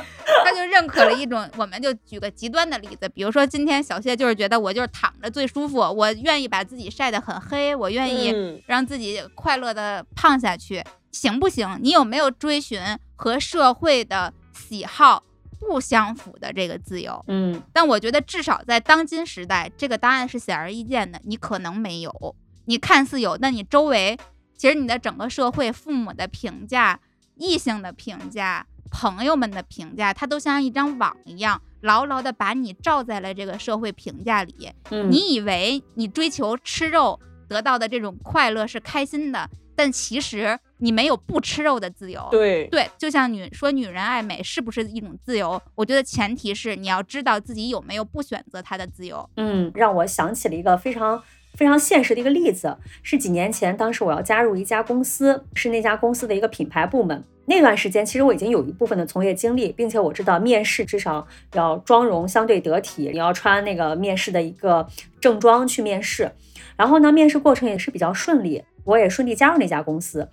[0.44, 11.78] 他就认可了一种，我们就举个极端的例子，比如说今天小谢就是觉得我就是躺着最舒服，我愿意把自己晒得很黑，我愿意嗯让自己快乐的胖下去，行不行？
[11.82, 12.80] 你有没有追寻
[13.16, 15.22] 和社会的喜好
[15.58, 17.24] 不相符的这个自由？
[17.28, 24.18] 嗯但我觉得至少在当今时代，这个答案是显而易见的，你可能没有，你看似有，但你周围
[24.56, 27.00] 其实你的整个社会、父母的评价、
[27.36, 34.70] 异性的评价、朋友们的评价，它都像一张网一样，牢牢的把你罩在了这个社会评价里。
[34.90, 42.26] 嗯，你以为你追求吃肉得到的这种快乐是开心的，但其实你没有不吃肉的自由。
[42.30, 45.60] 对对，就像女说女人爱美是不是一种自由？
[45.74, 49.28] 我觉得前提是你要知道自己有没有不选择它的自由。
[49.36, 51.22] 嗯，让我想起了一个非常
[51.54, 57.24] 非常现实的一个例子，是几年前，当时我要加入一家公司，是那家公司的一个品牌部门。
[57.50, 64.86] 那段时间，其实我已经有一部分的从业经历，并且我知道面试至少要妆容相对得体，你要穿那个面试的一个
[65.20, 66.30] 正装去面试。
[66.76, 70.28] 然后呢，面试过程也是比较顺利，我也顺利加入那家公司。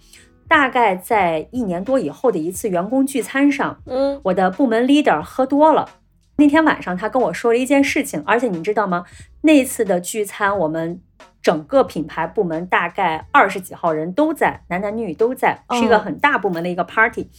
[0.47, 5.89] 大概在一年多以后的一次员工聚餐上，嗯我的部门 leader 喝多了。
[6.37, 9.05] 那天晚上，他跟我说了一件事情，而且你知道吗？
[9.41, 11.01] 那次的聚餐，我们
[11.47, 17.29] 整个品牌部门大概二十几号人都在，男男女女都在，是一个哦很大部门的一个 party。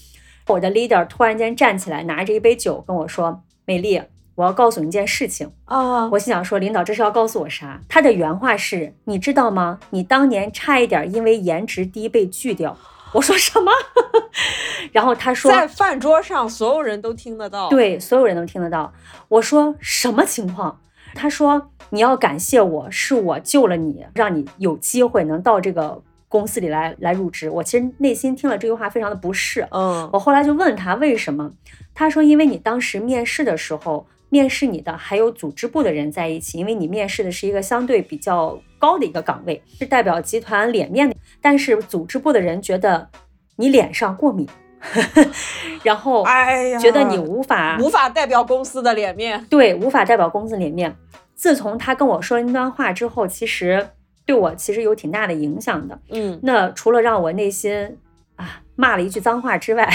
[0.47, 4.01] 我的 leader 突然间站起来，拿着一杯酒跟我说：“美丽，
[4.37, 7.83] 我要告诉你一件事情。”啊，我心想说，领导这是要告诉我啥？
[7.87, 9.79] 他的原话是：“你知道吗？
[9.91, 12.79] 你当年差一点因为颜值低被拒掉。”
[13.13, 13.71] 我说什么？
[14.93, 18.91] 然后他说，在饭桌上所有人都听得到。，对，所有人都听得到。
[19.29, 20.81] 我说什么情况？
[21.15, 27.49] 他说你要感谢我，是我救了你，让你有机会能到这个公司里来来入职。
[27.49, 29.67] 我其实内心听了这句话非常的不适。
[29.71, 31.51] 嗯我后来就问他为什么，
[31.95, 43.09] 他说因为你当时面试的时候，面试你的还有组织部的人在一起，因为你面试的是一个相对比较高的一个岗位，是代表集团脸面的，但是组织部的人觉得
[43.57, 44.47] 你脸上过敏，
[45.83, 49.45] 然后哎呀，觉得你无法无法代表公司的脸面。
[49.51, 50.95] 对，无法代表公司脸面。
[51.35, 53.89] 自从他跟我说了那段话之后，其实
[54.27, 55.99] 对我其实有挺大的影响的。
[56.11, 57.97] 嗯那除了让我内心
[58.37, 59.89] 啊骂了一句脏话之外，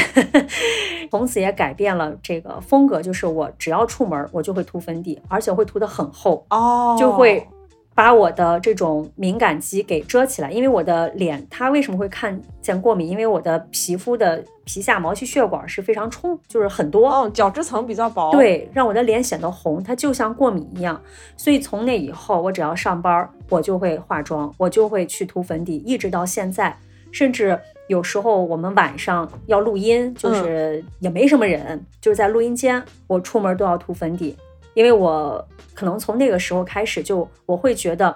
[1.11, 7.45] 从此也改变了这个风格，就是我只要出门我就会涂粉底，而且会涂得很厚，哦，就会
[7.95, 10.51] 把我的这种敏感肌给遮起来。
[10.51, 13.07] 因为我的脸，它为什么会看见过敏？
[13.07, 17.09] 因为我的皮肤的皮下毛细血管是非常充，就是很多。
[17.09, 20.99] 哦，角质层比较薄。，对，让我的脸显得红，它就像过敏一样。
[21.37, 26.75] 所以从那以后，我只要上班儿，我就会化妆，我就会去涂粉底，一直到现在。
[27.11, 34.35] 甚至有时候我们晚上要录音，就是也没什么人，就是在录音间，我出门都要涂粉底，
[34.73, 38.15] 因为我可能从那个时候开始就我会觉得，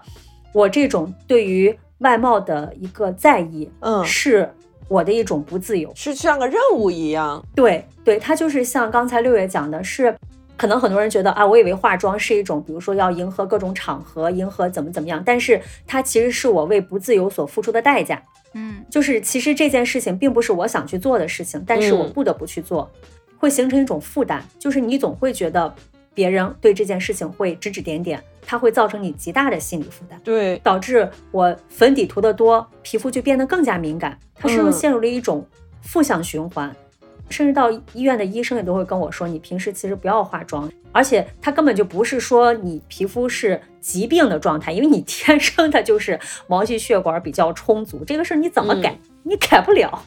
[0.53, 4.49] 我这种对于外貌的一个在意，嗯，是
[4.87, 5.91] 我的一种不自由。
[5.95, 7.43] 是像个任务一样。
[7.55, 10.15] 对对，它就是像刚才六月讲的是，
[10.55, 18.21] 可能很多人觉得啊，我以为化妆是一种，比如说要迎合各种场合，迎合怎么怎么样，但是它其实是我为不自由所付出的代价。
[18.53, 22.89] 嗯，就是其实这件事情并不是我想去做的事情，但是我嗯不得不去做，
[23.37, 25.73] 会形成一种负担，就是你总会觉得
[26.17, 30.19] 别人对这件事情会指指点点，它会造成你极大的心理负担。
[30.23, 35.45] 对，导致我粉底涂的多，皮肤就变得更加敏感，它是嗯陷入了一种
[35.83, 36.75] 负向循环。
[37.29, 48.97] 甚至到医院的医生也都会跟我说，你平时其实不要化妆，而且它根本就不是说你皮肤是疾病的状态，因为你 天生的就是毛细血管比较充足，这个事儿你怎么改？
[49.27, 50.01] 你改不了，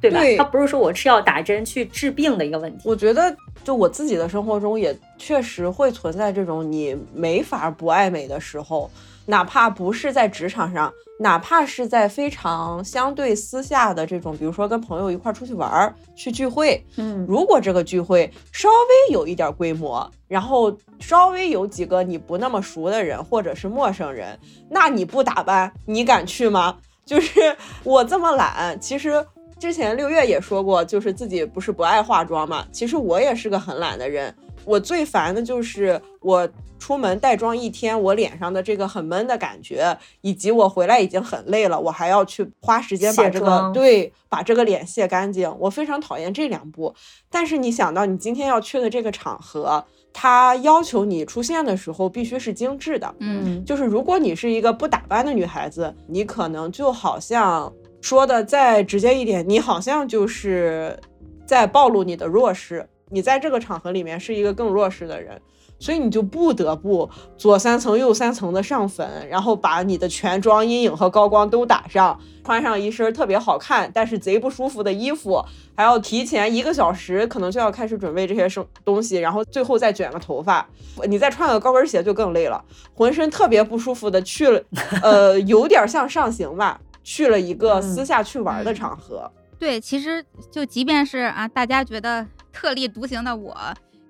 [0.00, 0.18] 对吧？
[0.18, 2.88] 对它不是说我吃药打针去治病的一个问题。
[2.88, 8.90] 我觉得就我自己的生活中也确实会存在这种你没法不爱美的时候，
[9.26, 24.36] 哪怕不是在职场上，哪怕是在非常相对私下的这种，比如说跟朋友一块儿出去玩儿、去聚会，嗯，如果这个聚会稍微有一点规模，然后稍微有几个你不那么熟的人或者是陌生人，
[24.68, 26.76] 那你不打扮，你敢去吗？
[27.04, 29.24] 就是 我这么懒，其实
[29.58, 32.66] 之前六月也说过，就是自己不是不爱化妆嘛。
[32.72, 46.94] 其实我也是个很懒的人，我最烦的就是我出门带妆一天，我脸上的这个很闷的感觉，以及我回来已经很累了，我还要去花时间把这个对把这个脸卸干净，我非常讨厌这两步。
[47.30, 49.84] 但是你想到你今天要去的这个场合，
[50.16, 60.96] 它要求你出现的时候必须是精致的，嗯，就是如果你是一个不打扮的女孩子，你可能就好像说的再直接一点，你好像就是
[61.44, 62.88] 在暴露你的弱势。
[63.10, 65.38] 你在这个场合里面是一个更弱势的人，
[65.84, 75.44] 所以你就不得不左三层右三层的上粉，然后把你的全妆、阴影和高光都打上，穿上一身特别好看但是贼不舒服的衣服，
[75.76, 80.66] 还要提前一个小时可能就要开始准备这些生东西，然后最后再卷个头发，
[81.06, 82.64] 你再穿个高跟鞋就更累了。
[82.94, 84.62] 浑身特别不舒服的去了，
[85.04, 89.30] 呃，有点像上刑吧，去了一个私下去玩的嗯场合。
[89.58, 93.54] 对，其实就即便是啊，大家觉得特立独行的我，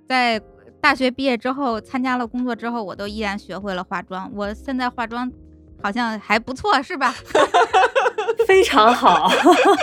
[0.08, 0.40] 在
[0.84, 4.30] 大学毕业之后，参加了工作之后，我都依然学会了化妆。
[4.34, 5.32] 我现在化妆
[5.82, 7.14] 好像还不错，是吧？
[8.46, 9.32] 非常好。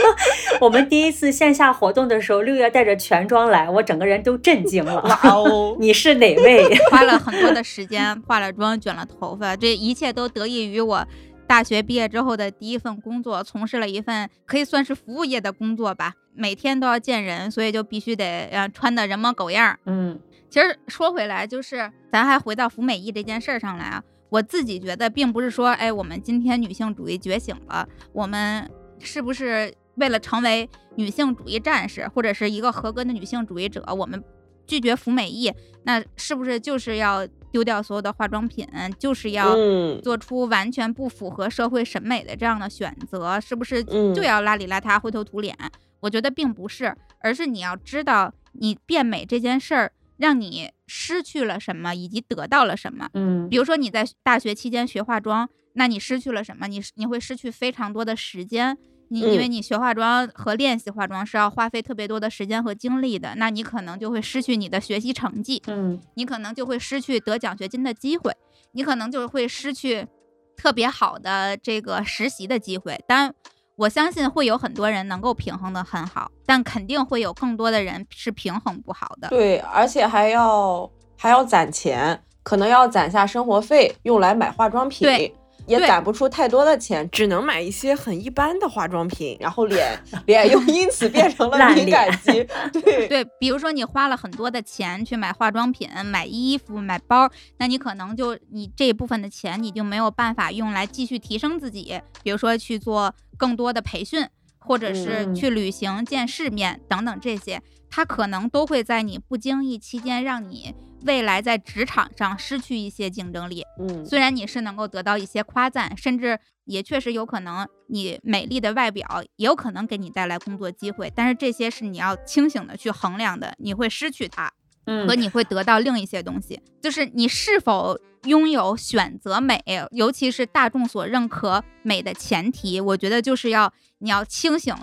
[0.61, 5.01] 我们第一次线下活动的时候，六月带着全妆来，我整个人都震惊了。
[5.01, 6.69] 哇哦， 你是哪位？
[6.91, 11.03] 花了很多的时间，化了妆，卷了头发，这一切都得益于我
[11.47, 16.13] 大学毕业之后的第一份工作，从事了一份可以算是服务业的工作吧。
[16.35, 19.79] 每天都要见人，所以就必须得呃穿的人模狗样儿。
[19.87, 20.19] 嗯
[20.51, 34.21] 其实说回来，就是咱还回到服美役这件事儿上来啊，我自己觉得并不是说，哎，我们今天女性主义觉醒了，我们是不是为了成为女性主义战士，或者是一个合格的女性主义者，我们
[34.67, 38.67] 拒绝服美役，那是不是就是要丢掉所有的化妆品，
[38.99, 40.01] 就是要嗯。
[40.01, 44.13] 做出完全不符合社会审美的这样的选择，是不是嗯。
[44.13, 45.57] 就要邋里邋遢、灰头土脸？
[46.01, 49.91] 我觉得并不是，而是你要知道，你变美这件事儿
[50.21, 53.09] 让你失去了什么，以及得到了什么。
[53.15, 56.67] 嗯比如说你在大学期间学化妆，那你失去了什么？
[56.67, 58.77] 你你会失去非常多的时间。
[59.09, 65.61] 你因为嗯你学化妆和练习化妆是要花费特别多的时间和精力的，那你可能就会失去你的学习成绩。
[65.67, 68.31] 嗯你可能就会失去得奖学金的机会，
[68.71, 70.07] 你可能就会失去
[70.55, 73.03] 特别好的这个实习的机会。
[73.05, 73.35] 当然，
[73.81, 79.27] 我相信会有很多人能够平衡的很好，但肯定会有更多的人是平衡不好的。
[79.29, 85.35] 对，而且还要还要攒钱，可能要攒下生活费用来买化妆品对。
[85.67, 92.43] 也攒不出太多的钱，只能买一些很一般的化妆品，然后脸脸又因此变成了敏感肌。
[92.73, 104.27] 对，对，比如说你花了很多的钱去买化妆品、买衣服、买包，那你可能就你这一部分的钱你就没有办法用来继续提升自己，比如说去做更多的培训，
[104.59, 110.75] 或者是嗯去旅行、见世面等等这些，它可能都会在你不经意期间让你
[111.05, 113.65] 未来在职场上失去一些竞争力。
[113.79, 124.51] 嗯，虽然你是能够得到一些夸赞，甚至也确实有可能你美丽的外表也有可能给你带来工作机会，但是这些是你要清醒的去衡量的，你会失去它，
[124.85, 134.73] 嗯和你会得到另一些东西，就是你是否拥有选择美，尤其是大众所认可美的前提，我觉得就是要你要清醒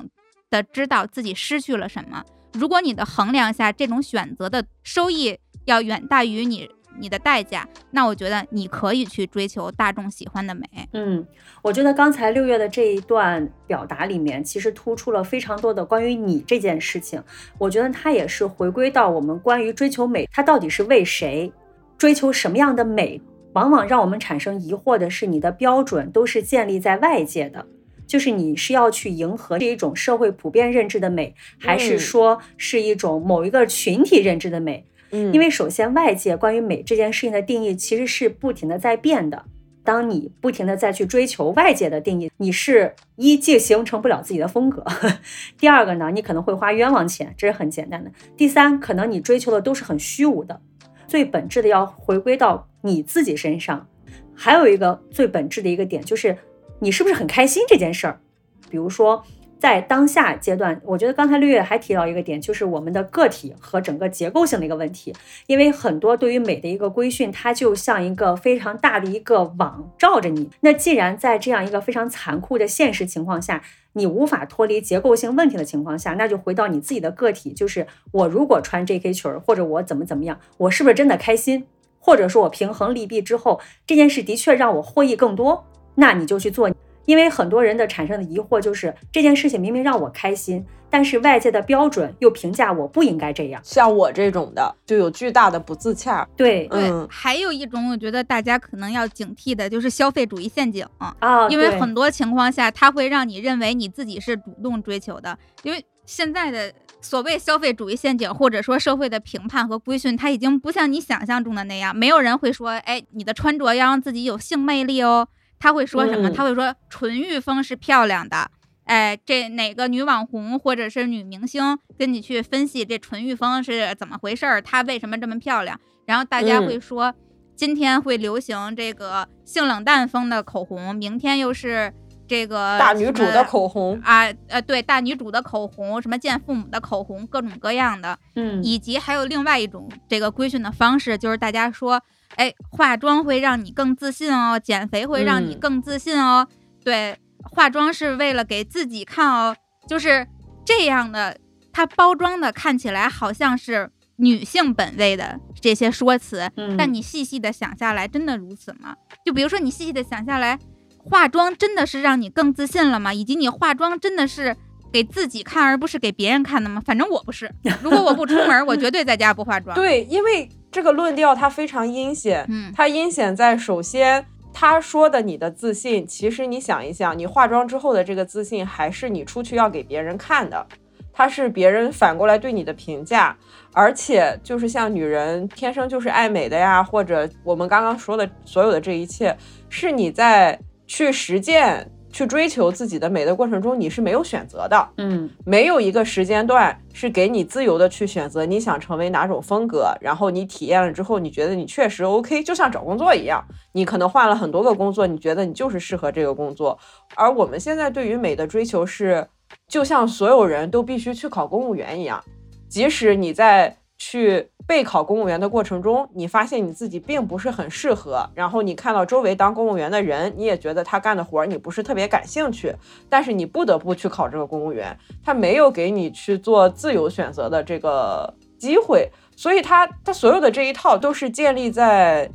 [0.51, 2.25] 的知道自己失去了什么。
[2.55, 5.39] 如果你的衡量下这种选择的收益
[5.69, 10.64] 要远大于你你的代价，那我觉得你可以去追求大众喜欢的美。
[10.95, 11.25] 嗯，
[11.62, 17.23] 我觉得刚才六月的这一段表达里面，其实突出了非常多的关于你这件事情。
[17.59, 21.53] 我觉得它也是回归到我们关于追求美，它到底是为谁，
[21.97, 23.21] 追求什么样的美，
[23.53, 27.64] 往往让我们产生疑惑的是，你的标准都是建立在外界的。
[28.09, 34.79] 就是你是要去迎合这一种社会普遍认知的美，还是嗯说是一种某一个群体认知的美？
[34.79, 39.45] 嗯，嗯因为首先，外界关于美这件事情的定义其实是不停的在变的。
[39.85, 44.85] 当你不停的再去追求外界的定义，你是一既形成不了自己的风格，
[45.59, 48.11] 第二个呢，你可能会花冤枉钱，这是很简单的。
[48.37, 50.61] 第三，可能你追求的都是很虚无的，
[51.07, 53.89] 最本质的要回归到你自己身上。
[54.35, 56.37] 还有一个最本质的一个点就是，
[56.81, 58.21] 你是不是很开心这件事儿？
[58.69, 59.25] 比如说，
[59.59, 65.13] 在当下阶段，我觉得刚才绿月还提到一个点，就是我们的个体和整个结构性的一个问题。
[65.47, 70.49] 因为很多对于美的一个规训，它就像一个非常大的一个网罩着你。
[70.61, 73.63] 那既然在这样一个非常残酷的现实情况下，
[73.95, 81.67] 你无法脱离结构性问题的情况下，那就回到你自己的个体，就是我如果穿 JK 裙儿，或者我怎么怎么样，我是不是真的开心？
[81.99, 86.71] 或者说我平衡利弊之后，这件事的确让我获益更多，那你就去做。
[87.09, 93.59] 因为很多人的产生的疑惑就是这件事情明明让我开心，但是外界的标准又评价我不应该这样。
[93.65, 96.29] 像我这种的，就有巨大的不自洽。
[96.37, 100.87] 对对，嗯还有一种我觉得大家可能要警惕的就是消费主义陷阱。
[100.99, 105.39] 啊，对因为很多情况下，它会让你认为你自己是主动追求的。
[105.63, 111.97] 因为现在的所谓消费主义陷阱，或者说社会的评判和规训，它已经不像你想象中的那样。
[111.97, 115.29] 没有人会说，哎，你的穿着要让自己有性魅力哦。
[115.59, 116.29] 他会说什么？
[116.29, 118.51] 嗯他会说纯欲风是漂亮的。
[118.85, 124.63] 哎，这哪个女网红或者是女明星跟你去分析这纯欲风是怎么回事儿？
[124.63, 125.79] 她为什么这么漂亮？
[126.07, 127.15] 然后大家嗯会说，
[127.55, 131.93] 今天会流行这个性冷淡风的口红，明天又是
[132.27, 142.01] 这个大女主的口红，啊，呃，对，大女主的口红，什么见父母的口红，各种各样的，嗯以及还有另外一种这个规训的方式，就是大家说，
[142.39, 146.47] 哎，化妆会让你更自信哦，减肥会让你嗯更自信哦，
[146.84, 149.57] 对，化妆是为了给自己看哦，
[149.89, 150.24] 就是
[150.64, 151.36] 这样的，
[151.72, 158.95] 它包装的看起来好像是女性本位的这些说辞，嗯但你细细的想下来，真的如此吗？
[159.26, 160.57] 就比如说你细细的想下来，
[161.05, 163.12] 化妆真的是让你更自信了吗？
[163.12, 164.57] 以及你化妆真的是
[164.93, 166.80] 给自己看而不是给别人看的吗？
[166.86, 169.74] 反正我不是，如果我不出门，我绝对在家不化妆。
[169.76, 174.27] 对，因为这个论调它非常阴险，嗯，它阴险在首先。
[174.51, 180.66] 他说的你的自信，其实你想一想，你化妆之后的这个自信，还是你出去要给别人看的，
[181.12, 183.37] 它是别人反过来对你的评价，
[183.73, 189.37] 而且就是像女人天生就是爱美的呀，或者我们刚刚说的所有的这一切，
[189.69, 190.59] 是你在
[190.89, 191.89] 去实践。
[192.11, 206.79] 去追求自己的美的过程中，你是没有选择的，嗯，没有一个时间段是给你自由的去选择你想成为哪种风格，然后你体验了之后，你觉得你确实 OK，就像找工作一样，你可能换了很多个工作，你觉得你就是适合这个工作。
[207.15, 209.29] 而我们现在对于美的追求是，
[209.69, 212.23] 就像所有人都必须去考公务员一样，
[212.69, 213.77] 即使你在。
[213.99, 222.73] 去备考公务员的过程中，你发现你自己并不是很适合，然后你看到周围当公务员的人，你也觉得他干的活儿你不是特别感兴趣，
[223.09, 232.31] 但是你不得不去考这个公务员，他没有给你去做自由选择的这个机会，所以他他所有的这一套都是建立在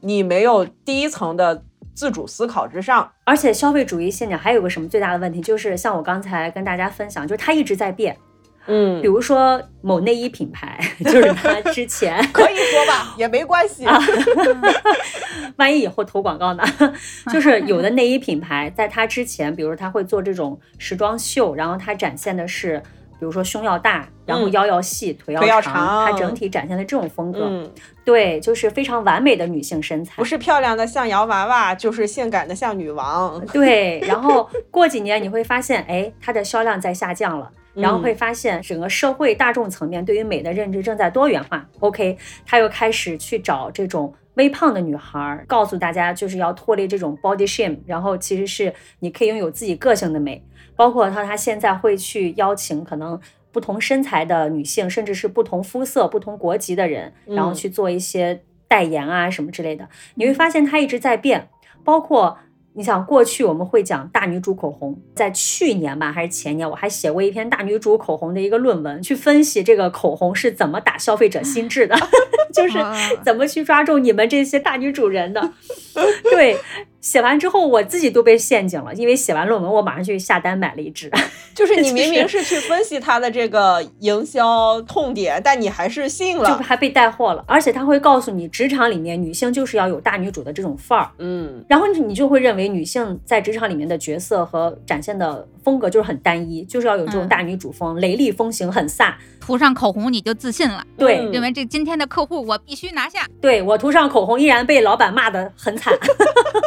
[0.00, 8.16] 你没有第一层的自主思考之上，而且消费主义现在还有个什么最大的问题，就是像我刚才跟大家分享，就是它一直在变。
[8.70, 13.84] 嗯，比如说某内衣品牌， 就是他之前 可以说吧，也没关系。
[15.56, 16.64] 万一以后投广告呢？
[17.32, 22.78] 就是有的内衣品牌在它之前，比如他会做这种时装秀，然后它展现的是，
[23.18, 27.40] 比如说胸要大，然后腰要细，腿要长，它整体展现的这种风格。
[27.42, 27.70] 嗯，
[28.04, 33.44] 对，就是非常完美的女性身材，不是漂亮的像洋娃娃，就是性感的像女王。
[33.48, 37.50] 对，然后过几年你会发现，哎，它的销量在下降了。
[37.74, 41.68] 然后会发现，整个社会大众层面对于美的认知正在多元化。
[41.78, 50.44] OK，他又开始去找这种微胖的女孩，告诉大家就是要脱离这种 body shame，然后其实是你可以拥有自己个性的美。
[50.74, 53.20] 包括他，他现在会去邀请可能
[53.52, 59.88] 不同身材的女性，甚至是不同肤色、不同国籍的人，然后去做一些代言啊什么之类的。
[60.14, 61.48] 你会发现他一直在变，
[61.84, 62.38] 包括。
[62.72, 71.96] 你想过去我们会讲大女主口红，在去年吧还是前年，我还写过一篇大女主口红的一个论文，去分析这个口红是怎么打消费者心智的，
[72.54, 72.78] 就是
[73.24, 75.52] 怎么去抓住你们这些大女主人的。
[76.30, 76.56] 对，
[77.00, 81.10] 写完之后我自己都被陷阱了，因为写完论文我马上去下单买了一支。
[81.52, 87.44] 就是你明明是去分析它的这个营销痛点，但你还是信了，就还被带货了。
[87.48, 92.59] 而且他会告诉你，职场里面女性就是要有大女主的这种范儿，嗯，然后你就会认为。
[92.60, 99.14] 为女性在职场里面的角色和展现的风格就是很单一，就是要有这种大女主风，雷厉风行，很飒。
[99.40, 103.26] 涂上口红你就自信了，对，认为这今天的客户我必须拿下。
[103.40, 105.92] 对我涂上口红依然被老板骂得很惨，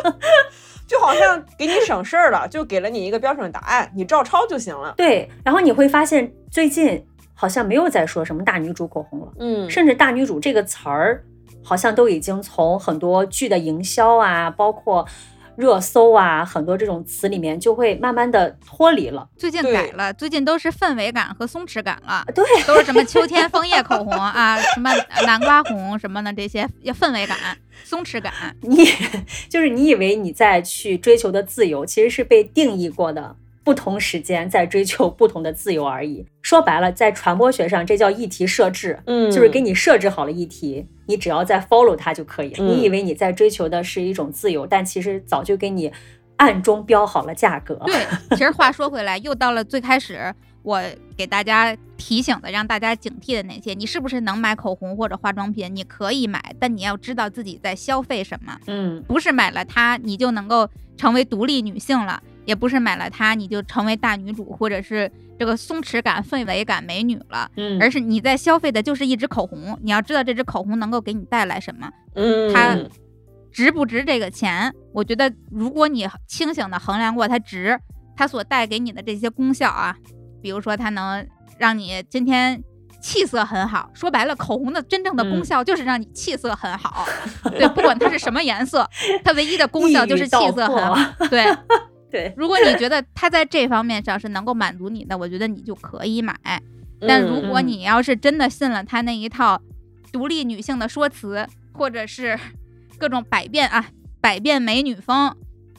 [0.88, 4.94] 就好像给你省事儿了，就给了你一个标准答案，你照抄就行了。
[4.98, 11.24] 对，然后你会发现最近好像没有再说什么大女主口红了，嗯，甚至大女主这个词儿
[11.64, 15.08] 好像都已经从很多剧的营销啊，包括。
[15.58, 19.28] 热搜啊，很多这种词里面就会慢慢的脱离了。
[19.38, 22.26] 最近改了，最近都是氛围感和松弛感了。
[22.34, 24.89] 对，都是什么秋天枫叶口红啊，什么
[25.26, 27.38] 南瓜红什么的这些要，氛围感、
[27.84, 28.34] 松弛感。
[28.62, 28.86] 你
[29.49, 33.36] 就是你以为你在去追求的自由，其实是被定义过的。
[33.64, 36.26] 不同时间在追求不同的自由而已。
[36.41, 42.66] 说白了，在传播学上，这叫议题设置，嗯，就是给你设置好了议题，你只要在 follow 它就可以了。
[42.66, 45.91] 你以为你在追求的是一种自由，但其实早就给你
[46.36, 47.80] 暗中标好了价格。
[47.86, 47.95] 对，
[48.36, 50.82] 其实话说回来，又到了最开始我
[51.16, 55.74] 给大家提醒的，让大家警惕的那些，你是不是能买口红或者化妆品？
[55.74, 58.57] 你可以买，但你要知道自己在消费什么。
[58.68, 62.22] 嗯，不是买了它你就能够成为独立女性了。
[62.46, 72.78] 也不是买了它你就成为大女主，或者是这个松弛感、氛围感美女了，嗯，而是你在消费的就是一支口红，你要知道这支口红能够给你带来什么，嗯，它
[73.52, 74.74] 值不值这个钱？
[74.94, 77.80] 我觉得如果你清醒的衡量过它值，
[78.16, 79.96] 它所带给你的这些功效啊，
[80.41, 81.26] 比如说它能
[81.58, 82.64] 让你今天
[83.02, 87.06] 气色很好，说白了，口红的真正的功效就是让你气色很好，
[87.52, 88.89] 对，不管它是什么颜色，
[89.24, 90.98] 它唯一的功效就是气色很好，
[91.30, 91.46] 对。
[92.14, 96.36] 对，如果你觉得它在这方面上是能够满足你的，我觉得你就可以买。
[96.99, 99.59] 但如果你要是真的信了他那一套
[100.11, 102.39] 独立女性的说辞，或者是
[102.99, 103.88] 各种百变啊
[104.22, 105.36] 百变美女风，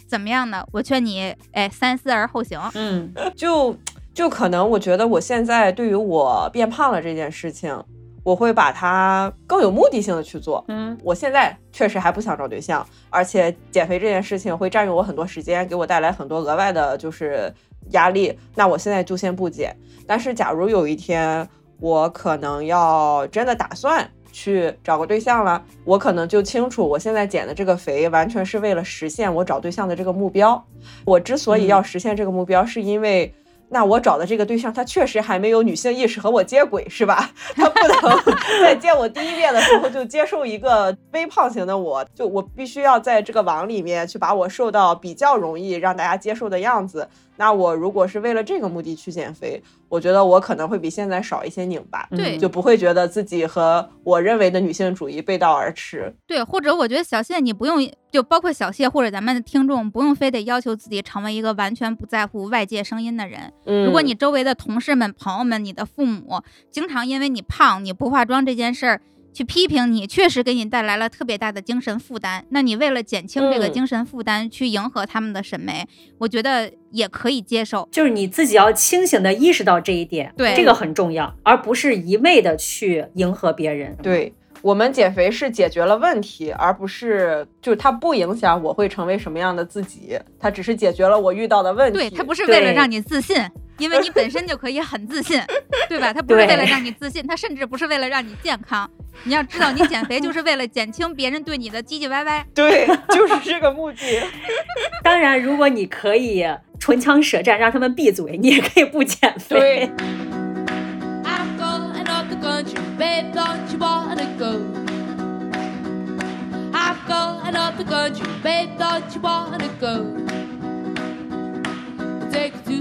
[0.09, 0.67] 怎么样呢？
[0.73, 2.61] 我劝你哎三思而后行。
[2.75, 3.79] 嗯，就
[4.13, 7.81] 就可能我觉得我现在对于我变胖了这件事情，
[8.25, 10.65] 我会把它更有目的性的去做。
[10.69, 17.53] 嗯我现在确实还不想找对象，而且减肥这件事情会占用我很多时间，给我带来很多额外的就是
[17.91, 18.37] 压力。
[18.55, 19.77] 那我现在就先不减。
[20.07, 21.47] 但是假如有一天
[21.79, 30.65] 我可能要真的打算去找个对象了，我可能就清楚我现在减的这个肥完全是为了实现我找对象的这个目标。
[31.05, 33.33] 我之所以要实现这个目标，是因为。
[33.75, 37.29] 那我找的这个对象，他确实还没有女性意识和我接轨，是吧？
[37.57, 38.23] 他不能
[38.63, 47.09] 在见我第一面的时候就接受一个微胖型的我，就我必须要在这个网里面去把我瘦到比较容易让大家接受的样子。
[47.37, 56.15] 那我如果是为了这个目的去减肥，我觉得我可能会比现在少一些拧巴，对就不会觉得自己和我认为的女性主义背道而驰。
[56.27, 57.79] 对，或者我觉得小谢你不用，
[58.11, 63.53] 就包括小谢或者咱们的听众，不用非得要求自己成为一个完全不在乎外界声音的人。
[63.67, 69.01] 嗯，如果你周围的同事们、朋友们、你的父母经常因为你胖、你不化妆这件事儿
[69.35, 72.45] 去批评你，确实给你带来了特别大的精神负担。
[72.51, 75.87] 那你为了减轻这个嗯精神负担，去迎合他们的审美，
[76.19, 77.89] 我觉得也可以接受。
[77.91, 83.97] 就是你自己要清醒的意识到这一点，对这个很重要，而不是一味的去迎合别人。
[84.01, 84.33] 对
[84.63, 91.99] 我们减肥是解决了问题，而不是就是它不影响我会成为什么样的自己，它只是解决了我遇到的问题。
[91.99, 93.37] 对，它不是为了让你自信，
[93.79, 95.41] 因为你本身就可以很自信，
[95.89, 96.13] 对吧？
[96.13, 98.89] 它不是为了让你自信，它甚至不是为了让你健康。
[99.25, 102.47] 你要知道，你减肥就是为了减轻别人对你的唧唧歪歪。
[102.55, 104.23] 对，就是这个目的。
[105.03, 106.47] 当然，如果你可以
[106.79, 109.59] 唇枪舌战让他们闭嘴，你也可以不减肥。
[109.59, 109.91] 对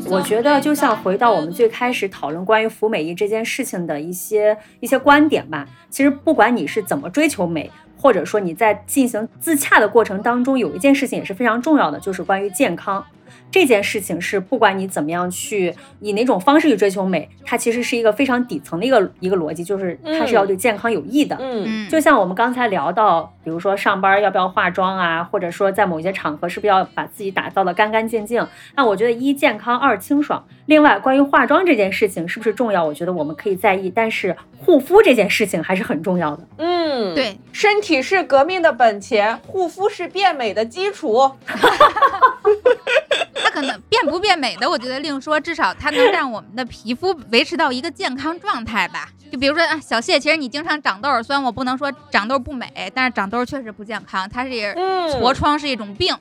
[0.10, 5.68] 我觉得就像回到我们最开始讨论关于服美役这件事情的一些一些观点吧。
[5.90, 13.04] 其实不管你是怎么追求美，或者说你在进行自洽的过程当中，有一件事情也是非常重要的，就是关于健康。
[13.54, 21.38] 这件事情是不管你怎么样去以哪种方式去追求美，它其实是一个非常底层的一个一个逻辑，就是它是要对健康有益的。
[21.40, 28.44] 嗯嗯，就像我们刚才聊到，比如说上班要不要化妆啊，或者说在某些场合是不是要把自己打造的干干净净？
[28.76, 30.44] 那我觉得一健康，二清爽。
[30.66, 32.84] 另外，关于化妆这件事情是不是重要？
[32.84, 36.48] 我觉得我们可以在意，但是护肤这件事情还是很重要的。
[36.58, 41.30] 嗯，对，身体是革命的本钱，护肤是变美的基础。
[43.36, 49.10] 它可能变不变美的，我觉得另说，至少它能让我们的皮肤维持到一个健康状态吧。
[49.32, 56.16] 就比如说啊，小谢，其实你经常长痘儿，虽然我不能说长痘儿不美，但是长痘儿确实不健康，它是嗯痤疮是一种病，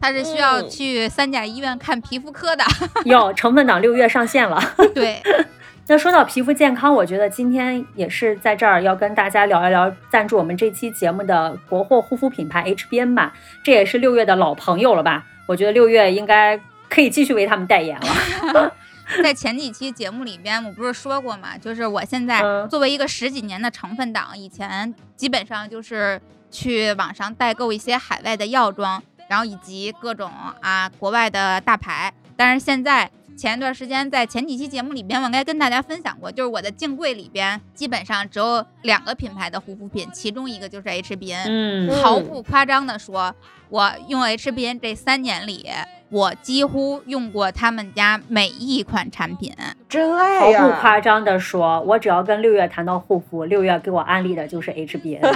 [0.00, 2.64] 它是需要嗯去三甲医院看皮肤科的。
[3.04, 4.62] 有成分党六月上线了。
[4.94, 5.20] 对，
[5.88, 13.32] 那说到皮肤健康，我觉得今天也是在这儿要跟大家聊一聊赞助我们这期节目的国货护肤品牌 HBN 吧，
[13.64, 15.24] 这也是六月的老朋友了吧？
[15.46, 18.72] 我觉得六月应该可以继续为他们代言了。
[19.22, 26.20] 在前几期节目里边，我不是说过嘛，就是我现在嗯作为一个十几年的成分党，以前基本上就是
[26.50, 30.30] 去网上代购一些海外的药妆，然后以及各种
[30.60, 32.12] 啊国外的大牌。
[32.34, 41.44] 但是现在前一段时间在前几期节目里边，我应该跟大家分享过，就是我的镜柜里边基本上只有两个品牌的护肤品，其中一个就是 HBN。
[41.46, 43.34] 嗯嗯毫不夸张的说，
[43.68, 45.68] 我用 HBN 这三年里，
[46.10, 49.52] 我几乎用过他们家每一款产品。
[49.88, 50.62] 真爱呀！
[50.62, 55.20] 毫不夸张的说，我只要跟六月谈到护肤，六月给我安利的就是 HBN。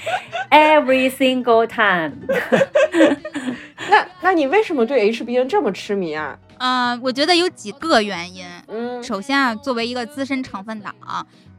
[0.50, 2.12] Every single time，
[3.90, 6.38] 那那你为什么对 HBN 这么痴迷啊？
[6.58, 8.46] 嗯、我觉得有几个原因。
[8.68, 10.94] 嗯首先啊，作为一个资深成分党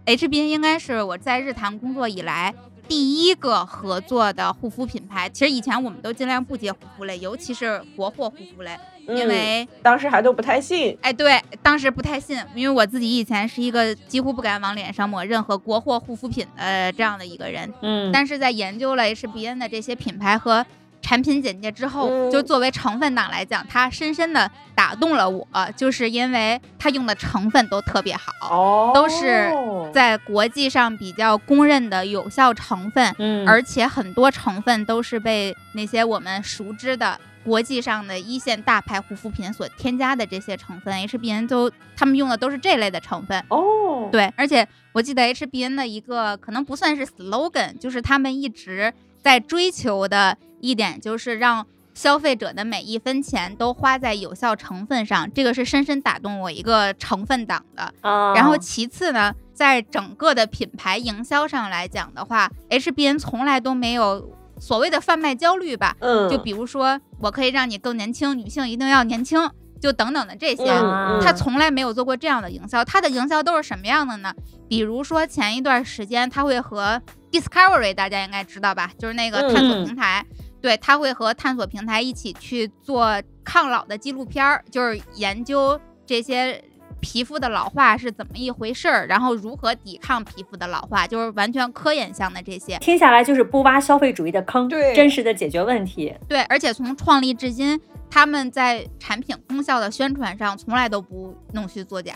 [0.05, 2.53] ，HBN 应该是我在日坛工作以来
[2.88, 5.29] 第一个合作的护肤品牌。
[5.29, 8.71] 其实以前我们都尽量不接护肤类，尤其是国货护肤类，
[9.07, 10.97] 因嗯为当时还都不太信。
[11.01, 17.71] 哎，对，当时不太信，因为我自己以前是一个几乎不敢往脸上抹任何国货护肤品的这样的一个人。
[17.81, 20.65] 嗯，但是在研究了 HBN 的这些品牌和
[21.02, 29.52] 产品简介之后，嗯就作为成分党来讲，它深深的打动了我，就是因为它用的成分都特别好，哦都是
[29.93, 37.20] 在国际上比较公认的有效成分，嗯，而且很多成分都是被那些我们熟知的。
[37.45, 43.41] 国际上的一线大牌护肤品所添加的这些成分，HBN 都他们用的都是这类的成分。
[43.48, 57.91] 哦，对，而且我记得 HBN 的一个可能不算是 slogan，就是他们一直在追求的一点，就是让消费者的每一分钱都花在有效成分上，这个是深深打动我一个成分党的。
[58.01, 65.95] 啊，然后其次呢，在整个的品牌营销上来讲的话，HBN 从来都没有所谓的贩卖焦虑吧？
[65.99, 69.49] 嗯，就比如说，我可以让你更年轻，女性一定要年轻，
[69.82, 70.72] 就等等的这些。
[70.72, 74.32] 嗯他从来没有做过这样的营销，他的营销都是什么样的呢？
[74.70, 77.01] 比如说前一段时间，他会和
[77.32, 80.26] Discovery 大家应该知道吧，就是那个探索嗯平台，
[80.62, 86.64] 对，他会和探索平台一起去做抗老的纪录片儿，就是研究这些
[86.99, 92.78] 皮肤的老化是怎么一回事儿，然后如何抵抗皮肤的老化，就是完全科研向的这些。
[92.80, 96.14] 听下来就是不挖消费主义的坑，对真实的解决问题。
[96.28, 97.80] 对，而且从创立至今，
[98.10, 102.16] 他们在产品功效的宣传上从来都不弄虚作假，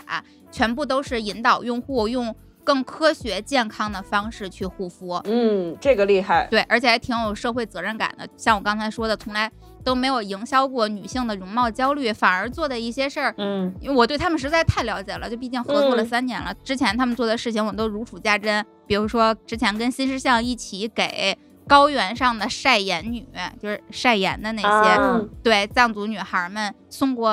[0.51, 5.21] 全部都是引导用户用更科学健康的方式去护肤。
[5.25, 6.47] 嗯，这个厉害。
[6.49, 8.27] 对，而且还挺有社会责任感的。
[8.37, 9.51] 像我刚才说的，从来
[9.83, 18.65] 都没有营销过女性的容貌焦虑，反而做的一些事儿，嗯因为我对他们实在太了解了，就毕竟合作了嗯三年了，之前他们做的事情我都如数家珍。
[18.85, 21.37] 比如说之前跟新事项一起给
[21.71, 23.25] 高原上的晒颜女，
[23.57, 27.31] 就是晒颜的那些，对藏族女孩们送过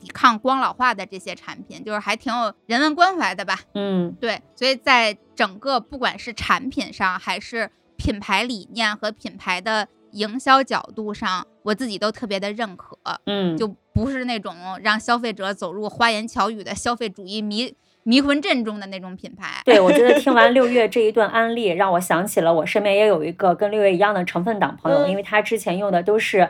[0.00, 3.58] 抵抗光老化的这些产品，就是还挺有人文关怀的吧。
[3.74, 4.16] 嗯。
[4.20, 17.74] 对，所以在整个不管是产品上，还是品牌理念和品牌的营销角度上，我自己都特别的认可，嗯，就不是那种让消费者走入花言巧语的消费主义迷
[18.10, 19.46] 迷魂阵中的那种品牌。
[19.64, 26.48] 对，我觉得听完六月这一段安利，让我想起了我身边也有一个跟六月一样的成分党朋友，嗯因为他之前用的都是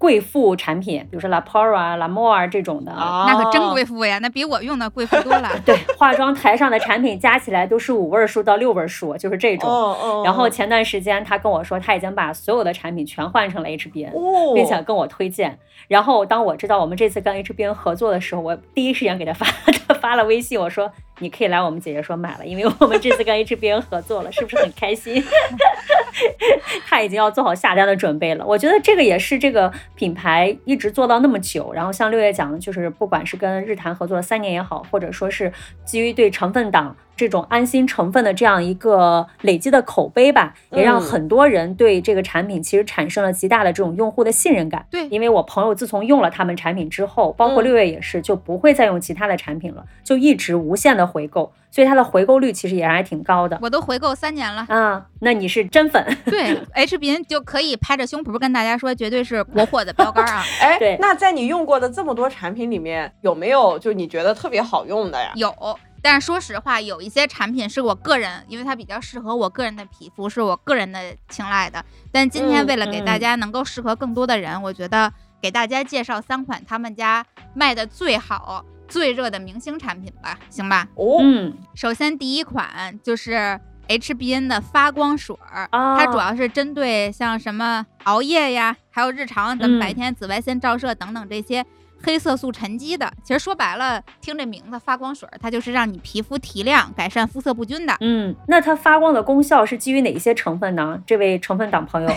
[0.00, 2.90] 贵妇产品，比如说 La Pora、La More 这种的。
[2.90, 5.50] 啊那可真贵妇呀，那比我用的贵妇多了。
[5.66, 9.68] 对，化妆台上的产品加起来都是五位数到六位数，就是这种。
[9.68, 15.58] 哦哦，然后前段时间他跟我说，他已经把所有的产品全换成了 HBN，、哦，并且跟我推荐。
[15.86, 19.46] 然后当我知道我们这次跟 HBN 合作的时候，我第一时间给他发
[20.00, 20.90] 发了微信，我说
[21.20, 25.22] 你可以来我们姐姐说买了，因为我们这次跟 HBN 合作了，是不是很开心？
[26.86, 28.44] 他已经要做好下单的准备了。
[28.44, 35.52] 我觉得这个也是这个品牌一直做到那么久，然后像六月讲的，就是不管是跟日坛合作了三年也好，或者说是
[35.84, 44.86] 基于对成分党这种安心成分的这样一个累积的口碑吧，也让嗯很多人对这个产品其实产生了极大的这种用户的信任感。
[44.90, 53.58] 对因为我朋友自从用了他们产品之后，包括嗯六月也是，就不会再用其他的产品了，就一直无限的回购，所以它的回购率其实也还挺高的。
[53.60, 60.42] 我都回购三年了，嗯，那你是真粉， 对 HBN 就可以拍着胸脯跟大家说，绝对是国货的标杆啊。
[60.62, 65.32] 哎，对那在你用过的这么多产品里面，有没有就你觉得特别好用的呀？
[65.34, 65.54] 有，
[66.02, 71.84] 但是说实话，有一些产品是我个人，因为它比较适合我个人的皮肤，是我个人的青睐的。
[72.10, 77.24] 但今天嗯为了给大嗯家能够适合更多的人，我觉得给大家介绍三款他们家
[77.54, 80.88] 卖的最好、最热的明星产品吧，行吧？
[80.94, 91.64] 哦，嗯首先第一款就是 HBN 的发光水儿，啊它主要是针对像什么熬夜呀，还有日常咱们白嗯天紫外线照射等等这些
[92.02, 93.12] 黑色素沉积的。
[93.22, 97.96] 其实说白了，听这名字发光水儿，它就是让你皮肤提亮、改善肤色不均的。
[98.00, 101.00] 嗯，那它发光的功效是基于哪些成分呢？
[101.06, 102.10] 这位成分党朋友，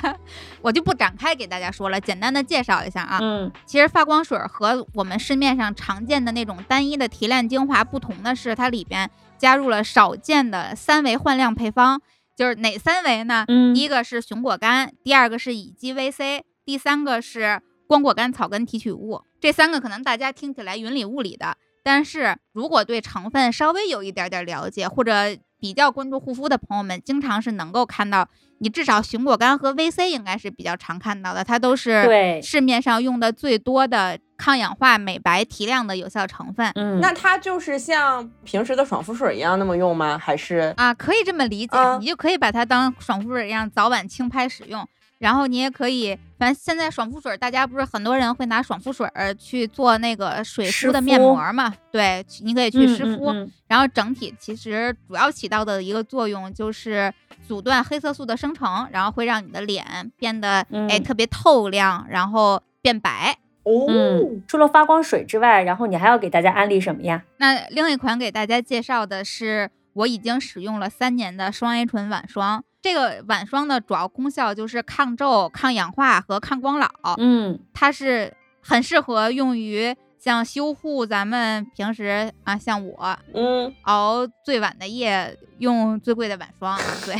[0.62, 3.18] 我就不展开给大家说了，简单的介绍一下啊。
[3.20, 12.00] 嗯其实发光水儿和我们市面上常见的那种单一的提亮精华不同的是，它里边加入了少见的三维焕亮配方。
[12.34, 13.44] 就是哪三维呢？
[13.48, 19.22] 嗯第一个是熊果苷，第二个是乙基 VC，第三个是光果甘草根提取物。
[19.40, 25.12] 这三个可能大家听起来云里雾里的，但是如果对成分稍微有一点点了解，或者
[25.58, 28.28] 比较关注护肤的朋友们，经常是能够看到，
[28.58, 36.70] 你至少熊果苷和 VC 应该是比较常看到的，它都是市面上用的最多的抗氧化、美白、提亮的有效成分。
[36.74, 40.18] 嗯，那它就是像平时的爽肤水一样那么用吗？
[40.18, 44.84] 还是啊，可以这么理解，嗯你就可以把它当爽肤水一样早晚轻拍使用。
[45.22, 51.72] 然后你也可以，反正现在爽肤水，大家不是很多人会拿爽肤水儿去做那个水湿敷的面敷膜嘛？
[51.92, 53.26] 对，你可以去嗯湿敷。
[53.28, 57.14] 嗯嗯然后整体其实主要起到的一个作用就是
[57.46, 60.58] 阻断黑色素的生成，然后会让你的脸变得
[60.88, 63.38] 哎嗯特别透亮，然后变白。
[63.62, 63.86] 哦？
[63.88, 67.22] 嗯，除了发光水之外，然后你还要给大家安利什么呀？
[67.36, 72.64] 那另一款给大家介绍的是我已经使用了三年的双 A 醇晚霜。
[72.80, 76.88] 这个晚霜的主要功效就是抗皱、抗氧化和抗光老，
[77.18, 86.76] 嗯它是很适合用于像修护咱们平时啊，像我嗯，熬最晚的夜用最贵的晚霜，
[87.06, 87.16] 对，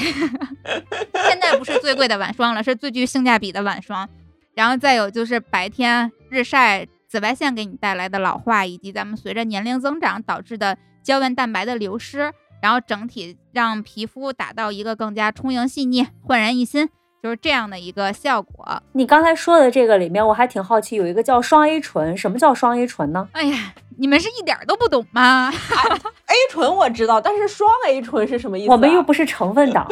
[1.29, 4.09] 现在不是最贵的晚霜了，是最具性价比的晚霜。
[4.55, 12.33] 然后再有就是白天日晒紫外线给你带来的老化，以及咱们随着年龄增长导致的胶原蛋白的流失，
[12.63, 16.89] 然后整体让皮肤达到一个更加充盈细腻、焕然一新，
[17.21, 18.83] 就是这样的一个效果。
[18.93, 23.29] 你刚才说的这个里面，我还挺好奇，有一个叫双 A 醇，什么叫双 A 醇呢？
[23.33, 28.73] 哎呀，你们是一点儿都不懂吗？A 醇我知道，但是双 A 醇是什么意思、啊？
[28.73, 29.85] 我们又不是成分党。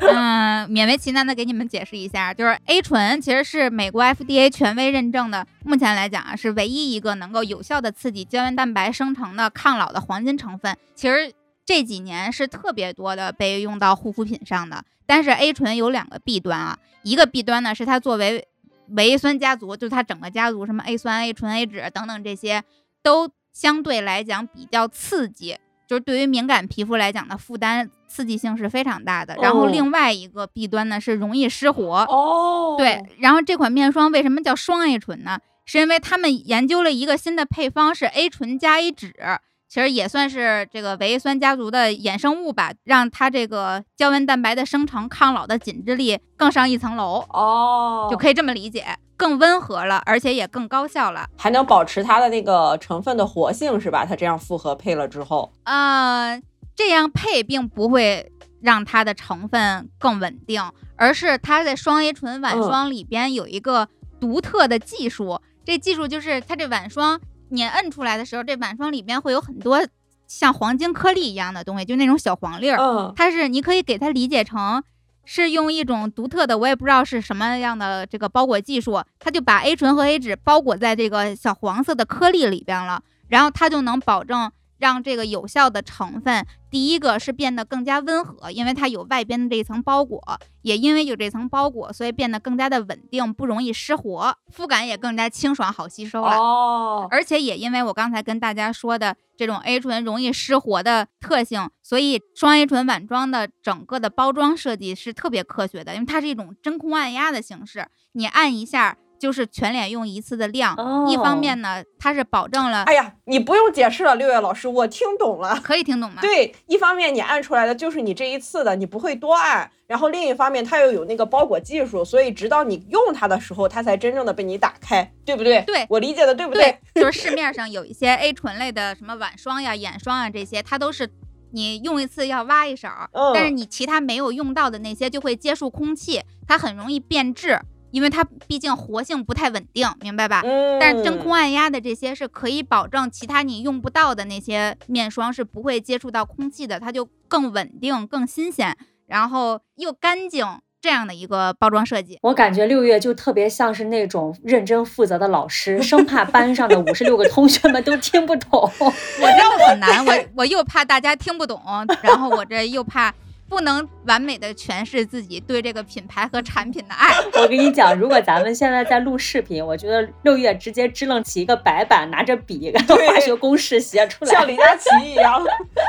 [0.00, 10.76] 嗯，勉为其难的给你们解释一下，就是 A 醇其实是美国 FDA 权威认证的，目前来讲啊是唯一一个能够有效的刺激胶原蛋白生成的抗老的黄金成分。
[10.94, 11.32] 其实
[11.70, 18.44] 这几年是特别多的被用到护肤品上的，但是 A 醇有两个弊端啊，一个弊端呢是它作为
[18.88, 22.64] 维 A 酸家族，就是它整个家族什么 A 酸、A 醇、A 酯等等这些
[23.04, 25.56] 都相对来讲比较刺激。
[25.86, 29.36] 就是对于敏感皮肤来讲的负担刺激性是非常大的。
[29.40, 31.98] 然后哦另外一个弊端呢是容易失活。
[32.08, 35.38] 哦，对，然后这款面霜为什么叫双 A 醇呢？
[35.66, 39.38] 是因为他们研究了一个新的配方是 A 醇加 A 酯，
[39.70, 48.84] 其实也算是这个维 A 酸家族的衍生物吧，让它这个胶原蛋白的生成抗老的紧致力更上一层楼，哦，就可以这么理解，
[49.16, 51.28] 更温和了，而且也更高效了。
[51.36, 54.04] 还能保持它的那个成分的活性是吧？
[54.04, 56.42] 它这样复合配了之后，呃，
[56.74, 60.60] 这样配并不会让它的成分更稳定，
[60.96, 65.40] 而是它在双 A 醇晚嗯霜里边有一个独特的技术。
[65.62, 67.20] 这技术就是它这晚霜
[67.50, 69.80] 你摁出来的时候，这晚霜里边会有很多
[70.26, 72.78] 像黄金颗粒一样的东西，就那种小黄粒儿。
[72.78, 74.82] 嗯，它是你可以给它理解成
[75.24, 84.50] 是用一种独特的，我也不知道是什么样的这个包裹技术，它就把 A 醇和 A 酯包裹在这个小黄色的颗粒里边了，然后它就能保证
[84.80, 90.20] 让这个有效的成分，第一个是变得更加温和，因为它有外边的这一层包裹，
[90.62, 96.36] 也因为有这层包裹，所以变得更加的稳定，不容易失活，肤感也更加清爽好吸收了。
[96.36, 110.72] 哦，而且也因为我刚才跟大家说的这种 A 醇容易失活的特性，所以双 A 醇晚装的整个的包装设计是特别科学的，因为它是一种真空按压的形式，你按一下就是全脸用一次的量。
[111.08, 115.60] 一方哦面呢，它是保证了哎呀，你不用解释了，六月老师，我听懂了。
[115.62, 116.22] 可以听懂吗？
[116.22, 125.60] 对，一方面你按出来的就是你这一次的，你不会多按；然后另一方面它又有那个包裹技术，所以直到你用它的时候，它才真正的被你打开，对不对？
[125.66, 131.08] 对我理解的对不对，就是市面上有一些 A 醇类的什么晚霜呀、眼霜啊这些，它都是
[131.52, 137.60] 你用一次要挖一勺，嗯但是你其他没有用到的那些就会接触空气，它很容易变质，
[137.90, 140.42] 因为它毕竟活性不太稳定，明白吧？
[140.44, 148.76] 嗯，但是真空按压的这些是可以保证其他你用不到的那些面霜是不会接触到空气的，它就更稳定、更新鲜，
[149.06, 150.46] 然后又干净
[150.80, 152.18] 这样的一个包装设计。
[152.22, 158.60] 我感觉六月就特别像是那种认真负责的老师，生怕班上的五十六个同学们都听不懂。
[158.80, 161.60] 我真的很难，我我又怕大家听不懂，
[162.02, 163.14] 然后我这又怕
[163.50, 167.12] 不能完美的诠释自己对这个品牌和产品的爱。
[167.42, 174.30] 我跟你讲，如果咱们现在在录视频，我觉得六月直接支棱起一个白板，拿着笔，然后化学公式写出来。
[174.30, 175.44] 像李佳琦一样，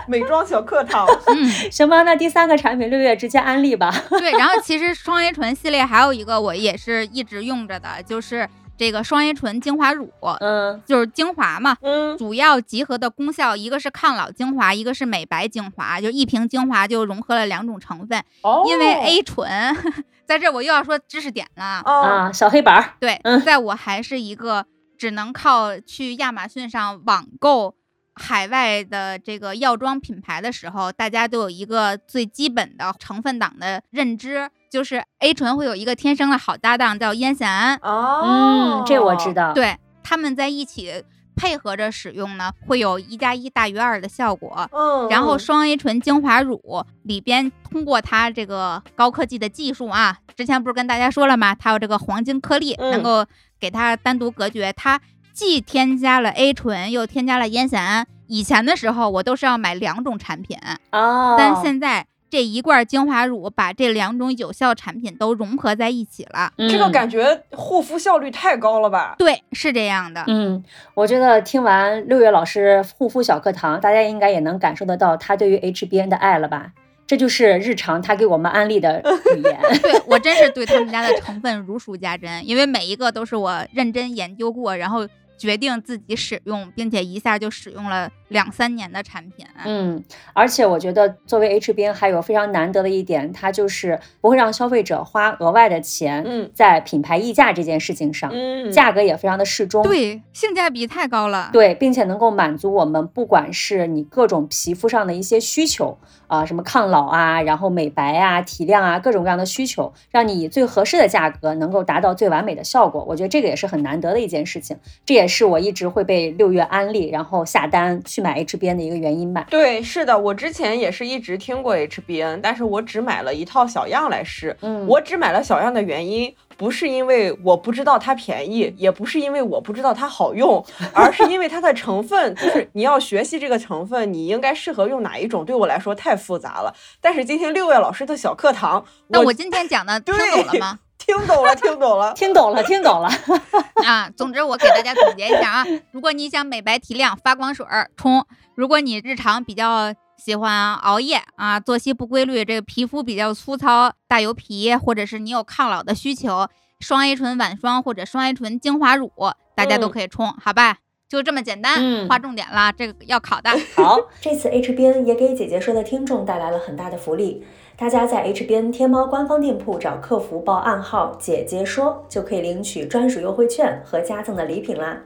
[0.07, 1.07] 美妆小课堂。
[1.27, 3.93] 嗯，行吧，那第三个产品六月直接安利吧。
[4.09, 4.31] 对。
[4.31, 8.49] 然后其实双 A 醇系列还有一个我也是一直用着的，就是
[8.81, 11.77] 这个双 A 醇精华乳，嗯，就是精华嘛。
[11.83, 18.19] 嗯，主要集合的功效，一个是抗老精华，一个是美白精华，就一瓶精华就融合了两种成分。
[18.41, 19.47] 哦，因为 A 醇，
[20.25, 21.63] 在这我又要说知识点了。
[21.63, 24.65] 啊，啊，小黑板儿，对，嗯在我还是一个
[24.97, 27.75] 只能靠去亚马逊上网购
[28.21, 39.33] 海外的这个药妆品牌的时候，大家都有一个最基本的成分党的认知，就是 A 醇会有一个天生的好搭档叫烟酰胺，哦，嗯，这我知。
[39.33, 41.03] 道。，对，他们在一起
[41.35, 44.69] 配合着使用呢，会有一加一大于二的效果。
[44.71, 51.55] 嗯，然后双 A 醇精华乳里边通过它这个高科技的技术啊，之前不是跟大家说了吗？
[51.55, 53.25] 它有这个黄金颗粒，嗯能够
[53.59, 54.71] 给它单独隔绝。
[54.73, 54.99] 它
[55.33, 58.07] 既添加了 A 醇，又添加了烟酰胺。
[58.27, 60.57] 以前的时候我都是要买两种产品，
[60.91, 66.53] 哦，但现在这一罐精华乳把这两种有效产品都融合在一起了。
[66.57, 69.15] 嗯这个感觉护肤效率太高了吧？
[69.19, 70.23] 对，是这样的。
[70.27, 70.63] 嗯，
[70.93, 76.71] 我觉得听完六月老师护肤小课堂，大家应该也能感受得到他对于 HBN 的爱了吧？
[77.05, 79.03] 这就是日常他给我们安利的
[79.35, 79.59] 语言。
[79.83, 85.05] 对我真是对他们家的成分如数家珍，因为每一个都是我认真研究过，然后
[85.41, 89.45] 决定自己使用，并且一下就使用了两三年的产品。
[89.65, 90.03] 嗯，
[90.33, 99.83] 而且我觉得作为 HBN 还有非常难得的一点，它就是不会让消费者花额外的钱嗯在品牌溢价这件事情上，嗯，价格也非常的适中。
[99.83, 101.49] 对，性价比太高了。
[101.53, 113.03] 对，并且能够满足我们不管是你各种皮肤上的一些需求啊，什么抗老啊，然后美白啊、提亮啊，各种各样的需求，让你以最合适的价格能够达到最完美的效果。
[113.07, 119.47] 我觉得这个也是很难得的一件事情，这也是我一直会被六月安利，然后下单去买 HBN 的一个原因吧。
[119.49, 124.55] 对，是的，我之前也是一直听过 HBN，但是我只买了一套小样来试。
[124.61, 130.63] 嗯我只买了小样的原因，不是因为我不知道它便宜，也不是因为我不知道它好用，
[130.93, 136.73] 而是因为它的成分，就是你要学习这个成分，你应该适合用哪一种，对我来说太复杂了。
[136.99, 140.79] 但是今天六月老师的小课堂，那我今天讲的听懂了吗？
[141.05, 142.13] 听懂了，听懂了。
[142.13, 143.09] 听懂了，听懂了。
[143.85, 148.25] 啊，总之我给大家总结一下啊，如果你想美白提亮、发光水儿冲，
[148.55, 156.47] 如果你日常比较喜欢熬夜啊，作息不规律，这个皮肤比较粗糙、大油皮，或者是你有抗老的需求，
[156.79, 159.11] 双 A 醇晚霜或者双 A 醇精华乳，
[159.55, 160.77] 大家都嗯可以冲，好吧？
[161.11, 163.49] 就这么简单，嗯划重点啦，这个要考的。
[163.75, 167.45] 好，这次 HBN 也给姐姐说的听众带来了很大的福利，
[167.75, 174.99] 大家在 HBN 天猫官方店铺找客服报暗号“姐姐说”，就可以领取专属优惠券和加赠的礼品啦。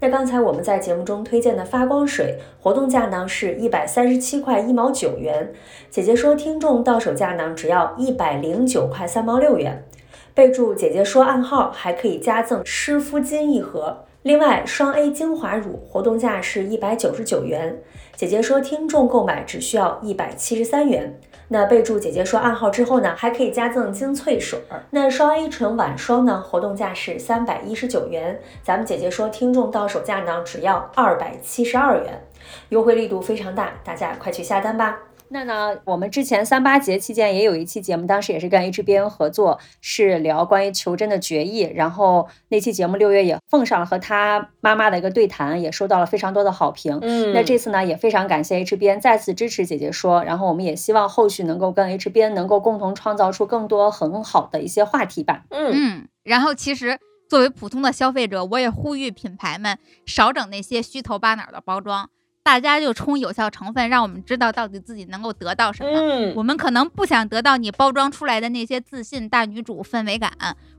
[0.00, 5.52] 那刚才我们在节目中推荐的发光水，活动价呢是一百三十七块一毛九元，
[5.90, 9.84] 姐姐说听众到手价呢只要一百零九块三毛六元。
[10.32, 14.06] 备注“姐姐说”暗号，还可以加赠湿敷巾一盒。
[14.22, 17.82] 另外，双 A 精华乳活动价是一百九十九元，
[18.14, 21.18] 姐姐说听众购买只需要一百七十三元。
[21.48, 24.84] 那备注“姐姐说”暗号之后呢，还可以加赠精粹水儿。
[24.90, 32.24] 那双 A 醇晚霜呢，活动价是三百一十九元，咱们姐姐说听众到手价呢只要二百七十二元，
[32.68, 35.00] 优惠力度非常大，大家快去下单吧。
[35.32, 41.60] 那呢，我们之前三八节期间也有一期节目，当时也是跟 HBN 合作，是聊关于求真的决议。
[41.74, 46.98] 然后那期节目六月也奉上了和他妈妈的一个对谈，也收到了非常多的好评。
[47.00, 55.44] 嗯，那这次呢，也非常感谢 HBN 再次支持姐姐说，然后我们也希望后续能够跟 HBN 能够共同创造出更多很好的一些话题吧。
[55.48, 62.10] 嗯嗯，然后其实作为普通的消费者，我也呼吁品牌们少整那些虚头巴脑的包装，
[62.44, 65.90] 大家就冲有效成分，让我们知道到底自己能够得到什么。
[65.92, 70.32] 嗯我们可能不想得到你包装出来的那些自信、大女主氛围感，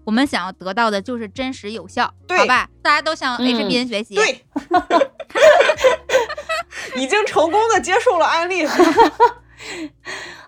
[0.03, 2.69] 我们想要得到的就是真实有效，好吧？
[2.81, 4.15] 大家都向嗯 HBN 学习。
[4.15, 4.45] 对，
[7.01, 8.67] 已经成功的接受了安利。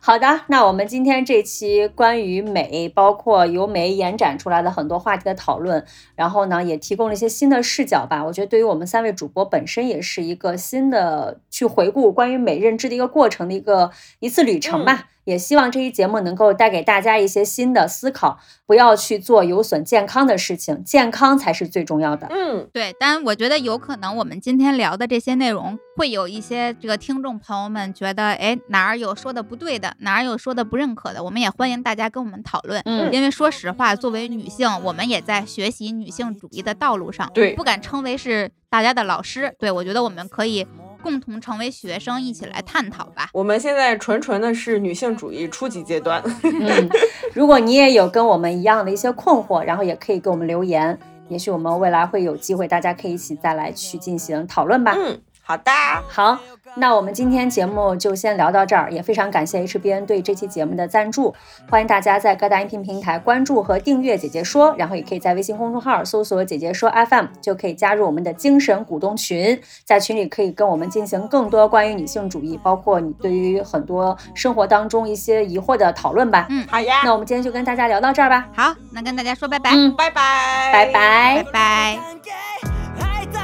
[0.06, 5.84] 好的，那我们今天这期关于美，包括由美延展出来的很多话题的讨论，
[6.14, 8.24] 然后呢，也提供了一些新的视角吧。
[8.24, 13.89] 我觉得对于我们三位主播本身也是一个新的去回顾关于美认知的一个过程的一个
[14.20, 15.06] 一次旅程吧。
[15.26, 22.28] 也希望这期节目能够带给大家一些新的思考，不要去做有损健康的事情，健康才是最重要的。
[22.30, 32.82] 嗯，对，但我觉得有可能我们今天聊的这些内容，会有一些这个听众朋友们觉得，哎，哪儿有说的不对的，哪儿有说的不认可的，我们也欢迎大家跟我们讨论。
[32.86, 39.55] 嗯因为说实话，作为女性，我们也在学习女性主义的道路上，对不敢称为是大家的老师。
[39.57, 40.67] 对我觉得我们可以
[41.06, 43.30] 共同成为学生，一起来探讨吧。
[43.32, 46.20] 我们现在纯纯的是女性主义初级阶段。
[46.41, 46.89] 嗯，
[47.32, 50.97] 如果你也有跟我们一样的一些困惑，然后也可以给我们留言，
[51.30, 54.95] 也许我们未来会有机会，大家可以一起再来去进行讨论吧。
[54.97, 55.71] 嗯，好的，
[56.09, 56.39] 好，
[56.77, 61.35] 那我们今天节目就先聊到这儿，也非常感谢 HBN 对这期节目的赞助，
[61.69, 76.47] 欢迎大家在各大音频平台关注和订阅“姐姐说”，然后也可以在微信公众号搜索“姐姐说 FM”，就可以加入我们的精神股东群，在群里可以跟我们进行更多关于女性主义，包括你对于很多生活当中一些疑惑的讨论吧。
[76.49, 81.43] 嗯，好呀，那我们今天就跟大家聊到这儿吧，好，那跟大家说拜拜，嗯，拜拜，拜拜。
[81.43, 81.51] 拜。
[81.53, 83.34] 拜。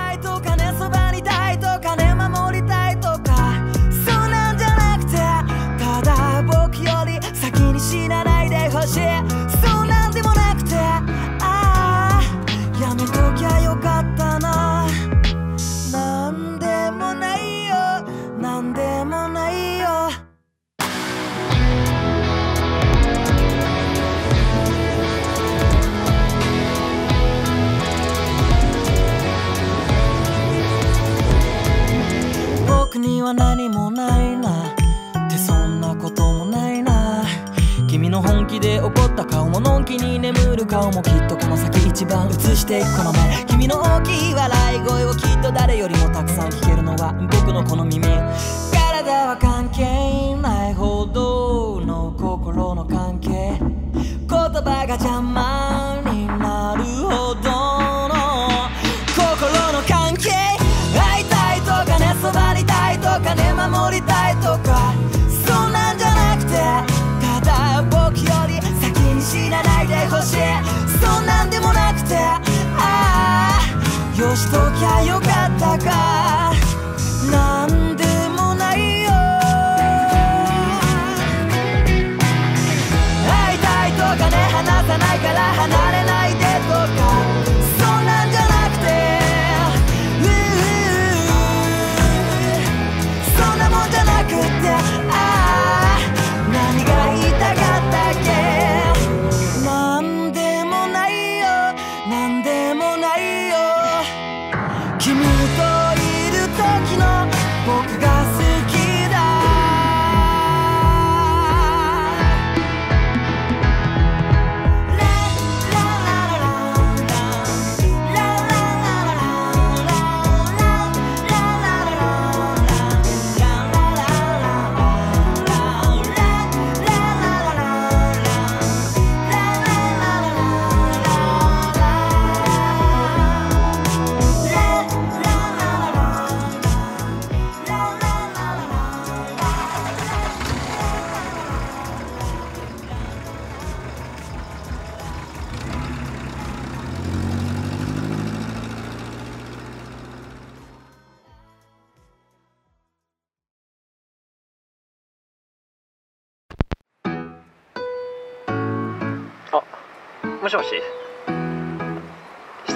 [8.82, 9.00] だしそ
[9.84, 10.76] うなんでもなくて。
[10.76, 12.22] ああ
[12.82, 14.88] やめときゃよかったな。
[15.92, 17.76] なんでもないよ。
[18.40, 19.88] なんでもないよ。
[32.68, 33.71] 僕には何も
[38.52, 43.46] 気で怒った顔ものんきに眠る顔もきっとこの先一番映していくこの目。
[43.46, 47.14] 君の大きい笑い声をきっと誰よりもたくさん聞けるのは。
[47.32, 53.58] 僕のこの耳体は関係ないほどの心の関係。
[53.94, 55.71] 言葉が邪魔。
[74.36, 76.54] しときゃよかったか。
[77.32, 77.61] な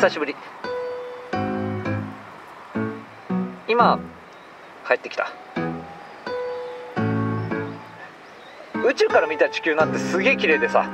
[0.06, 0.36] 久しぶり。
[3.68, 4.00] 今
[4.88, 5.32] 帰ってきた。
[8.86, 10.88] 宇宙から見た地球なんてすげえ綺麗でさ。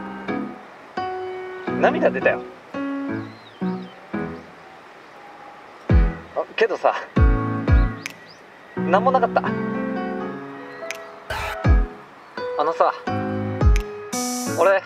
[1.82, 2.41] 涙出たよ。
[6.55, 6.95] けどさ
[8.78, 9.43] なんもなかった。
[12.59, 12.93] あのさ
[14.57, 14.82] 俺